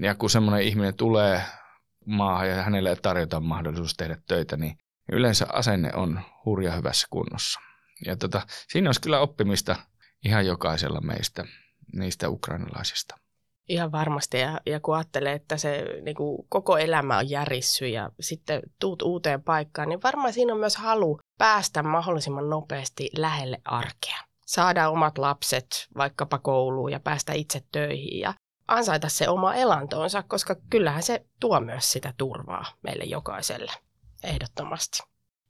Ja 0.00 0.14
kun 0.14 0.30
semmoinen 0.30 0.62
ihminen 0.62 0.94
tulee 0.94 1.42
maahan 2.06 2.48
ja 2.48 2.62
hänelle 2.62 2.96
tarjotaan 2.96 3.44
mahdollisuus 3.44 3.94
tehdä 3.94 4.16
töitä, 4.26 4.56
niin 4.56 4.78
yleensä 5.12 5.46
asenne 5.52 5.90
on 5.94 6.20
hurja 6.44 6.72
hyvässä 6.72 7.06
kunnossa. 7.10 7.60
Ja 8.06 8.16
tota, 8.16 8.42
siinä 8.68 8.88
olisi 8.88 9.00
kyllä 9.00 9.20
oppimista 9.20 9.76
ihan 10.24 10.46
jokaisella 10.46 11.00
meistä, 11.00 11.44
niistä 11.92 12.28
ukrainalaisista. 12.28 13.16
Ihan 13.68 13.92
varmasti, 13.92 14.38
ja, 14.38 14.60
ja 14.66 14.80
kun 14.80 14.96
ajattelee, 14.96 15.32
että 15.32 15.56
se 15.56 15.84
niin 16.02 16.14
kuin 16.14 16.46
koko 16.48 16.78
elämä 16.78 17.18
on 17.18 17.30
järissy 17.30 17.88
ja 17.88 18.10
sitten 18.20 18.62
tuut 18.80 19.02
uuteen 19.02 19.42
paikkaan, 19.42 19.88
niin 19.88 20.02
varmaan 20.02 20.32
siinä 20.32 20.52
on 20.52 20.60
myös 20.60 20.76
halu 20.76 21.20
päästä 21.38 21.82
mahdollisimman 21.82 22.50
nopeasti 22.50 23.10
lähelle 23.16 23.58
arkea. 23.64 24.29
Saada 24.50 24.88
omat 24.88 25.18
lapset 25.18 25.88
vaikkapa 25.96 26.38
kouluun 26.38 26.92
ja 26.92 27.00
päästä 27.00 27.32
itse 27.32 27.62
töihin 27.72 28.20
ja 28.20 28.34
ansaita 28.68 29.08
se 29.08 29.28
oma 29.28 29.54
elantonsa, 29.54 30.22
koska 30.22 30.56
kyllähän 30.70 31.02
se 31.02 31.24
tuo 31.40 31.60
myös 31.60 31.92
sitä 31.92 32.14
turvaa 32.16 32.64
meille 32.82 33.04
jokaiselle, 33.04 33.72
ehdottomasti. 34.24 35.02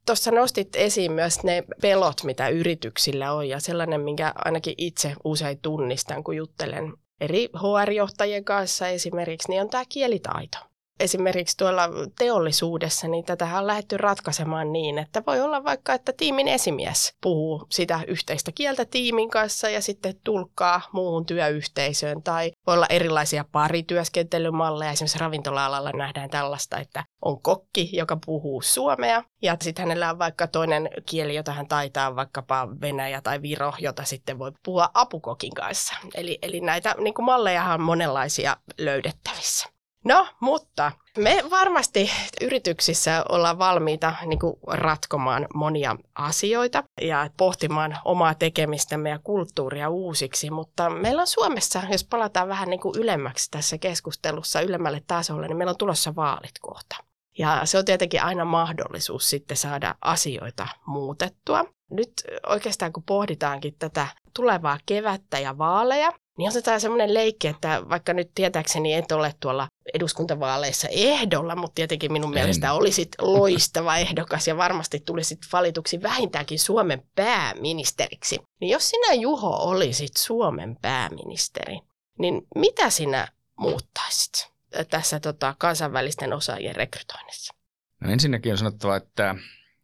Tuossa 0.05 0.31
nostit 0.31 0.75
esiin 0.75 1.11
myös 1.11 1.43
ne 1.43 1.63
pelot, 1.81 2.23
mitä 2.23 2.49
yrityksillä 2.49 3.33
on 3.33 3.49
ja 3.49 3.59
sellainen, 3.59 4.01
minkä 4.01 4.33
ainakin 4.35 4.75
itse 4.77 5.15
usein 5.23 5.59
tunnistan, 5.61 6.23
kun 6.23 6.35
juttelen 6.35 6.93
eri 7.21 7.49
HR-johtajien 7.55 8.45
kanssa 8.45 8.87
esimerkiksi, 8.87 9.49
niin 9.49 9.61
on 9.61 9.69
tämä 9.69 9.83
kielitaito. 9.89 10.57
Esimerkiksi 10.99 11.57
tuolla 11.57 11.89
teollisuudessa, 12.17 13.07
niin 13.07 13.25
tätä 13.25 13.57
on 13.57 13.67
lähdetty 13.67 13.97
ratkaisemaan 13.97 14.73
niin, 14.73 14.97
että 14.97 15.23
voi 15.27 15.41
olla 15.41 15.63
vaikka, 15.63 15.93
että 15.93 16.13
tiimin 16.17 16.47
esimies 16.47 17.13
puhuu 17.21 17.67
sitä 17.69 17.99
yhteistä 18.07 18.51
kieltä 18.51 18.85
tiimin 18.85 19.29
kanssa 19.29 19.69
ja 19.69 19.81
sitten 19.81 20.15
tulkkaa 20.23 20.81
muuhun 20.91 21.25
työyhteisöön. 21.25 22.23
Tai 22.23 22.51
voi 22.67 22.75
olla 22.75 22.85
erilaisia 22.89 23.45
parityöskentelymalleja. 23.51 24.91
Esimerkiksi 24.91 25.19
ravintola-alalla 25.19 25.91
nähdään 25.91 26.29
tällaista, 26.29 26.77
että 26.77 27.03
on 27.25 27.41
kokki, 27.41 27.89
joka 27.93 28.17
puhuu 28.25 28.61
suomea 28.61 29.23
ja 29.41 29.57
sitten 29.61 29.83
hänellä 29.83 30.09
on 30.09 30.19
vaikka 30.19 30.47
toinen 30.47 30.89
kieli, 31.05 31.35
jota 31.35 31.51
hän 31.51 31.67
taitaa, 31.67 32.15
vaikkapa 32.15 32.67
Venäjä 32.81 33.21
tai 33.21 33.41
Viro, 33.41 33.73
jota 33.79 34.03
sitten 34.03 34.39
voi 34.39 34.51
puhua 34.65 34.89
apukokin 34.93 35.53
kanssa. 35.53 35.93
Eli, 36.15 36.39
eli 36.41 36.61
näitä 36.61 36.95
niin 36.97 37.13
malleja 37.21 37.73
on 37.73 37.81
monenlaisia 37.81 38.57
löydettävissä. 38.77 39.69
No, 40.05 40.27
mutta 40.39 40.91
me 41.17 41.43
varmasti 41.49 42.11
yrityksissä 42.41 43.25
ollaan 43.29 43.59
valmiita 43.59 44.13
niin 44.25 44.39
kuin 44.39 44.55
ratkomaan 44.67 45.47
monia 45.53 45.95
asioita 46.15 46.83
ja 47.01 47.29
pohtimaan 47.37 47.97
omaa 48.05 48.33
tekemistämme 48.33 49.09
ja 49.09 49.19
kulttuuria 49.23 49.89
uusiksi, 49.89 50.49
mutta 50.49 50.89
meillä 50.89 51.21
on 51.21 51.27
Suomessa, 51.27 51.81
jos 51.91 52.03
palataan 52.03 52.47
vähän 52.47 52.69
niin 52.69 52.79
kuin 52.79 52.99
ylemmäksi 52.99 53.51
tässä 53.51 53.77
keskustelussa, 53.77 54.61
ylemmälle 54.61 55.03
tasolle, 55.07 55.47
niin 55.47 55.57
meillä 55.57 55.71
on 55.71 55.77
tulossa 55.77 56.15
vaalit 56.15 56.59
kohta. 56.61 56.95
Ja 57.37 57.61
se 57.65 57.77
on 57.77 57.85
tietenkin 57.85 58.23
aina 58.23 58.45
mahdollisuus 58.45 59.29
sitten 59.29 59.57
saada 59.57 59.95
asioita 60.01 60.67
muutettua. 60.85 61.65
Nyt 61.91 62.13
oikeastaan 62.45 62.93
kun 62.93 63.03
pohditaankin 63.03 63.75
tätä 63.79 64.07
tulevaa 64.35 64.77
kevättä 64.85 65.39
ja 65.39 65.57
vaaleja, 65.57 66.13
niin 66.37 66.49
otetaan 66.49 66.81
semmoinen 66.81 67.13
leikki, 67.13 67.47
että 67.47 67.81
vaikka 67.89 68.13
nyt 68.13 68.31
tietääkseni 68.35 68.93
et 68.93 69.11
ole 69.11 69.33
tuolla 69.39 69.67
eduskuntavaaleissa 69.93 70.87
ehdolla, 70.91 71.55
mutta 71.55 71.75
tietenkin 71.75 72.11
minun 72.11 72.29
en. 72.29 72.33
mielestä 72.33 72.73
olisit 72.73 73.09
loistava 73.21 73.97
ehdokas 73.97 74.47
ja 74.47 74.57
varmasti 74.57 74.99
tulisit 74.99 75.39
valituksi 75.53 76.01
vähintäänkin 76.01 76.59
Suomen 76.59 77.03
pääministeriksi. 77.15 78.39
Niin 78.61 78.69
jos 78.69 78.89
sinä 78.89 79.13
Juho 79.13 79.49
olisit 79.49 80.17
Suomen 80.17 80.77
pääministeri, 80.81 81.79
niin 82.19 82.41
mitä 82.55 82.89
sinä 82.89 83.27
muuttaisit 83.55 84.51
tässä 84.89 85.19
tota, 85.19 85.55
kansainvälisten 85.57 86.33
osaajien 86.33 86.75
rekrytoinnissa? 86.75 87.53
No 87.99 88.11
ensinnäkin 88.11 88.51
on 88.51 88.57
sanottava, 88.57 88.95
että 88.95 89.35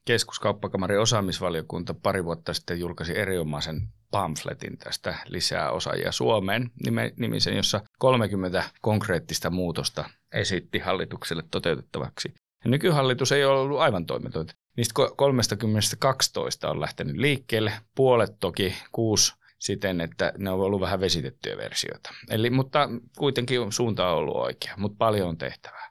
Keskuskauppakamarin 0.08 1.00
osaamisvaliokunta 1.00 1.94
pari 1.94 2.26
vuotta 2.26 2.54
sitten 2.54 2.80
julkaisi 2.80 3.18
erinomaisen 3.18 3.82
pamfletin 4.12 4.78
tästä 4.78 5.16
lisää 5.26 5.72
osaajia 5.72 6.12
Suomeen 6.12 6.72
nimisen, 7.18 7.58
jossa 7.58 7.82
30 8.00 8.64
konkreettista 8.82 9.50
muutosta 9.50 10.10
esitti 10.34 10.80
hallitukselle 10.80 11.44
toteutettavaksi. 11.52 12.34
Ja 12.66 12.70
nykyhallitus 12.72 13.32
ei 13.32 13.46
ole 13.46 13.60
ollut 13.60 13.80
aivan 13.80 14.06
toimitonta. 14.06 14.54
Niistä 14.78 14.94
30-12 16.66 16.70
on 16.70 16.82
lähtenyt 16.82 17.18
liikkeelle, 17.18 17.72
puolet 17.96 18.40
toki 18.40 18.76
kuusi 18.92 19.34
siten, 19.60 20.02
että 20.02 20.34
ne 20.38 20.50
on 20.50 20.60
ollut 20.60 20.82
vähän 20.82 21.00
vesitettyjä 21.00 21.58
versioita. 21.58 22.14
Eli, 22.30 22.50
mutta 22.50 22.90
kuitenkin 23.18 23.72
suunta 23.72 24.10
on 24.10 24.18
ollut 24.18 24.36
oikea, 24.36 24.74
mutta 24.78 24.96
paljon 24.98 25.30
on 25.30 25.38
tehtävää. 25.38 25.88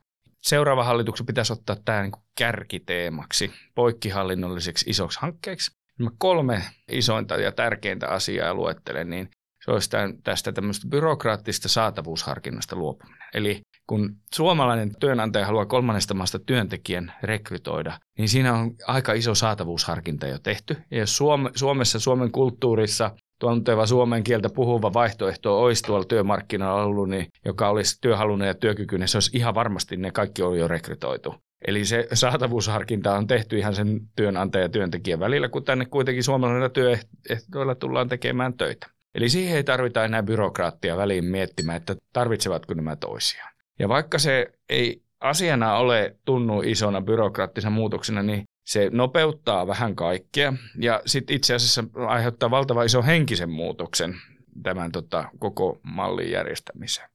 Seuraava 0.47 0.85
hallituksen 0.85 1.27
pitäisi 1.27 1.53
ottaa 1.53 1.77
tämä 1.85 2.03
niin 2.03 2.13
kärkiteemaksi, 2.39 3.53
poikkihallinnolliseksi 3.75 4.91
isoksi 4.91 5.19
hankkeeksi. 5.21 5.71
Mä 5.99 6.11
kolme 6.19 6.63
isointa 6.91 7.37
ja 7.37 7.53
tärkeintä 7.53 8.09
asiaa 8.09 8.55
luettelen, 8.55 9.11
niin 9.11 9.29
se 9.65 9.71
olisi 9.71 9.91
tästä 10.25 10.53
tämmöistä 10.53 10.89
byrokraattista 10.89 11.69
saatavuusharkinnasta 11.69 12.77
luopuminen. 12.77 13.29
Eli 13.35 13.61
kun 13.87 14.17
suomalainen 14.35 14.97
työnantaja 15.01 15.47
haluaa 15.47 15.67
kolmannesta 15.67 16.15
maasta 16.15 16.39
työntekijän 16.39 17.13
rekrytoida, 17.23 17.99
niin 18.19 18.29
siinä 18.29 18.55
on 18.55 18.75
aika 18.87 19.13
iso 19.13 19.35
saatavuusharkinta 19.35 20.27
jo 20.27 20.39
tehty. 20.39 20.77
Ja 20.91 20.99
jos 20.99 21.17
Suomessa, 21.55 22.01
Suomen 22.01 22.33
kulttuurissa 22.33 23.11
tunteva 23.39 23.87
suomen 23.87 24.25
kieltä 24.25 24.49
puhuva 24.49 24.93
vaihtoehto 24.93 25.63
olisi 25.63 25.83
tuolla 25.83 26.05
työmarkkinoilla 26.05 26.83
ollut, 26.83 27.09
niin, 27.09 27.27
joka 27.45 27.69
olisi 27.69 27.99
työhalunen 28.01 28.49
ja 28.49 28.55
työkykyinen, 28.55 29.09
se 29.09 29.17
olisi 29.17 29.37
ihan 29.37 29.55
varmasti 29.55 29.97
ne 29.97 30.11
kaikki 30.11 30.43
oli 30.43 30.59
jo 30.59 30.69
rekrytoitu. 30.69 31.35
Eli 31.67 31.85
se 31.85 32.09
saatavuusharkinta 32.13 33.17
on 33.17 33.27
tehty 33.27 33.59
ihan 33.59 33.75
sen 33.75 34.01
työnantaja 34.17 34.65
ja 34.65 34.69
työntekijän 34.69 35.21
välillä, 35.21 35.49
kun 35.49 35.65
tänne 35.65 35.85
kuitenkin 35.85 36.25
suomalaisilla 36.25 36.69
työehtoilla 36.69 37.75
tullaan 37.75 38.09
tekemään 38.09 38.55
töitä. 38.55 38.87
Eli 39.15 39.29
siihen 39.29 39.57
ei 39.57 39.65
tarvita 39.65 40.05
enää 40.05 40.23
byrokraattia 40.23 40.97
väliin 40.97 41.25
miettimään, 41.25 41.77
että 41.77 41.97
tarvitsevatko 42.13 42.75
nämä 42.75 42.97
toisiaan. 42.97 43.53
Ja 43.79 43.89
vaikka 43.89 44.19
se 44.19 44.47
ei 44.69 45.03
asiana 45.21 45.77
ole 45.77 46.17
tunnu 46.25 46.63
isona 46.63 47.01
byrokraattisena 47.01 47.71
muutoksena, 47.71 48.23
niin 48.23 48.45
se 48.67 48.91
nopeuttaa 48.93 49.67
vähän 49.67 49.97
kaikkea 49.97 50.53
ja 50.81 51.03
sitten 51.07 51.37
itse 51.37 51.55
asiassa 51.55 51.85
aiheuttaa 52.07 52.51
valtavan 52.51 52.87
iso 52.87 53.03
henkisen 53.03 53.51
muutoksen 53.51 54.15
tämän 54.63 54.93
tota, 54.93 55.29
koko 55.39 55.81
mallin 55.83 56.31
järjestämiseen. 56.31 57.09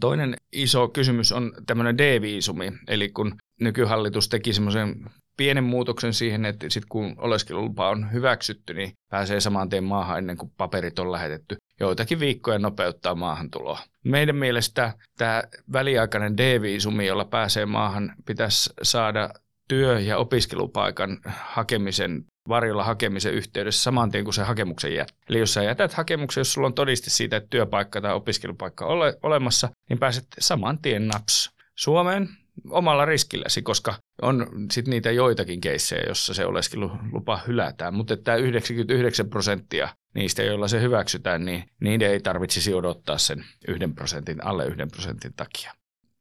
Toinen 0.00 0.36
iso 0.52 0.88
kysymys 0.88 1.32
on 1.32 1.52
tämmöinen 1.66 1.98
D-viisumi, 1.98 2.72
eli 2.88 3.08
kun 3.08 3.36
nykyhallitus 3.60 4.28
teki 4.28 4.52
semmoisen 4.52 5.10
pienen 5.36 5.64
muutoksen 5.64 6.14
siihen, 6.14 6.44
että 6.44 6.66
sit 6.70 6.84
kun 6.88 7.14
oleskelulupa 7.18 7.88
on 7.88 8.12
hyväksytty, 8.12 8.74
niin 8.74 8.92
pääsee 9.10 9.40
saman 9.40 9.68
tien 9.68 9.84
maahan 9.84 10.18
ennen 10.18 10.36
kuin 10.36 10.52
paperit 10.56 10.98
on 10.98 11.12
lähetetty. 11.12 11.56
Joitakin 11.80 12.20
viikkoja 12.20 12.58
nopeuttaa 12.58 13.14
maahantuloa. 13.14 13.78
Meidän 14.04 14.36
mielestä 14.36 14.92
tämä 15.18 15.42
väliaikainen 15.72 16.36
D-viisumi, 16.36 17.06
jolla 17.06 17.24
pääsee 17.24 17.66
maahan, 17.66 18.14
pitäisi 18.26 18.70
saada 18.82 19.30
työ- 19.68 20.00
ja 20.00 20.18
opiskelupaikan 20.18 21.18
hakemisen 21.26 22.24
varjolla 22.48 22.84
hakemisen 22.84 23.34
yhteydessä 23.34 23.82
saman 23.82 24.10
tien 24.10 24.24
kuin 24.24 24.34
se 24.34 24.42
hakemuksen 24.42 24.94
jät. 24.94 25.14
Eli 25.28 25.38
jos 25.38 25.54
sä 25.54 25.62
jätät 25.62 25.92
hakemuksen, 25.92 26.40
jos 26.40 26.52
sulla 26.52 26.66
on 26.66 26.74
todiste 26.74 27.10
siitä, 27.10 27.36
että 27.36 27.50
työpaikka 27.50 28.00
tai 28.00 28.14
opiskelupaikka 28.14 28.86
on 28.86 28.92
ole, 28.92 29.18
olemassa, 29.22 29.68
niin 29.88 29.98
pääset 29.98 30.26
saman 30.38 30.78
tien 30.78 31.08
naps 31.08 31.50
Suomeen 31.76 32.28
omalla 32.70 33.04
riskilläsi, 33.04 33.62
koska 33.62 33.94
on 34.22 34.46
sitten 34.72 34.90
niitä 34.90 35.10
joitakin 35.10 35.60
keissejä, 35.60 36.04
jossa 36.08 36.34
se 36.34 36.46
oleskelulupa 36.46 37.40
hylätään, 37.46 37.94
mutta 37.94 38.16
tämä 38.16 38.36
99 38.36 39.30
prosenttia 39.30 39.88
niistä, 40.14 40.42
joilla 40.42 40.68
se 40.68 40.80
hyväksytään, 40.80 41.44
niin 41.44 41.64
niiden 41.80 42.10
ei 42.10 42.20
tarvitsisi 42.20 42.74
odottaa 42.74 43.18
sen 43.18 43.44
yhden 43.68 43.94
prosentin, 43.94 44.46
alle 44.46 44.66
yhden 44.66 44.90
prosentin 44.90 45.32
takia 45.36 45.72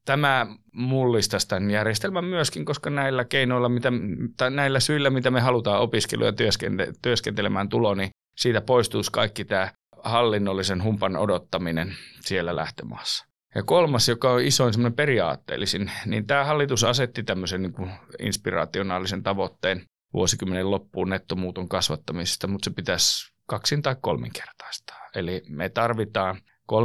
tämä 0.06 0.48
mullistaisi 0.74 1.48
tämän 1.48 1.72
järjestelmän 1.72 2.26
myöskin, 2.26 2.66
koska 2.66 2.90
näillä 2.90 3.26
keinoilla, 3.26 3.70
mitä, 3.70 3.92
tai 4.38 4.52
näillä 4.52 4.80
syillä, 4.80 5.10
mitä 5.10 5.32
me 5.32 5.42
halutaan 5.42 5.82
opiskelu- 5.82 6.26
ja 6.26 6.32
työskente- 6.32 6.94
työskentelemään 7.02 7.70
tulo, 7.70 7.96
niin 7.96 8.10
siitä 8.38 8.62
poistuisi 8.62 9.12
kaikki 9.12 9.46
tämä 9.46 9.72
hallinnollisen 10.04 10.84
humpan 10.84 11.18
odottaminen 11.18 11.96
siellä 12.22 12.56
lähtömaassa. 12.56 13.26
Ja 13.56 13.64
kolmas, 13.64 14.10
joka 14.10 14.32
on 14.32 14.42
isoin 14.42 14.74
semmoinen 14.74 14.96
periaatteellisin, 14.96 15.92
niin 16.06 16.28
tämä 16.28 16.44
hallitus 16.44 16.84
asetti 16.84 17.24
tämmöisen 17.24 17.62
niin 17.62 17.74
kuin 17.74 17.92
inspiraationaalisen 18.20 19.24
tavoitteen 19.24 19.82
vuosikymmenen 20.14 20.72
loppuun 20.72 21.10
nettomuuton 21.10 21.70
kasvattamisesta, 21.70 22.48
mutta 22.48 22.66
se 22.66 22.76
pitäisi 22.76 23.34
kaksin 23.48 23.82
tai 23.82 23.96
kolminkertaistaa. 24.02 25.10
Eli 25.16 25.44
me 25.50 25.70
tarvitaan 25.70 26.36
30-50 26.72 26.76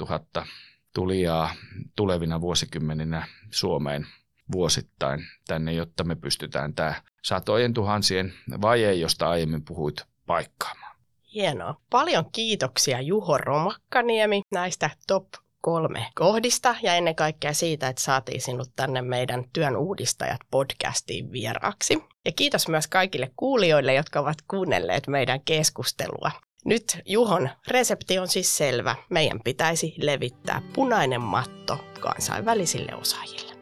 000 0.00 0.46
tulijaa 0.94 1.54
tulevina 1.96 2.40
vuosikymmeninä 2.40 3.26
Suomeen 3.50 4.06
vuosittain 4.52 5.20
tänne, 5.46 5.72
jotta 5.72 6.04
me 6.04 6.14
pystytään 6.14 6.74
tämä 6.74 6.94
satojen 7.22 7.74
tuhansien 7.74 8.32
vaje, 8.62 8.92
josta 8.92 9.30
aiemmin 9.30 9.64
puhuit, 9.64 10.04
paikkaamaan. 10.26 10.96
Hienoa. 11.34 11.80
Paljon 11.90 12.24
kiitoksia 12.32 13.00
Juho 13.00 13.38
Romakkaniemi 13.38 14.42
näistä 14.52 14.90
top 15.06 15.26
kolme 15.60 16.06
kohdista 16.14 16.76
ja 16.82 16.94
ennen 16.94 17.14
kaikkea 17.14 17.52
siitä, 17.52 17.88
että 17.88 18.02
saatiin 18.02 18.40
sinut 18.40 18.68
tänne 18.76 19.02
meidän 19.02 19.44
Työn 19.52 19.76
uudistajat 19.76 20.40
podcastiin 20.50 21.32
vieraaksi. 21.32 21.98
Ja 22.24 22.32
kiitos 22.32 22.68
myös 22.68 22.86
kaikille 22.86 23.30
kuulijoille, 23.36 23.94
jotka 23.94 24.20
ovat 24.20 24.36
kuunnelleet 24.48 25.06
meidän 25.06 25.40
keskustelua. 25.40 26.30
Nyt 26.64 26.98
Juhon 27.06 27.50
resepti 27.68 28.18
on 28.18 28.28
siis 28.28 28.56
selvä. 28.56 28.96
Meidän 29.10 29.40
pitäisi 29.44 29.94
levittää 29.96 30.62
punainen 30.74 31.20
matto 31.20 31.84
kansainvälisille 32.00 32.94
osaajille. 32.94 33.57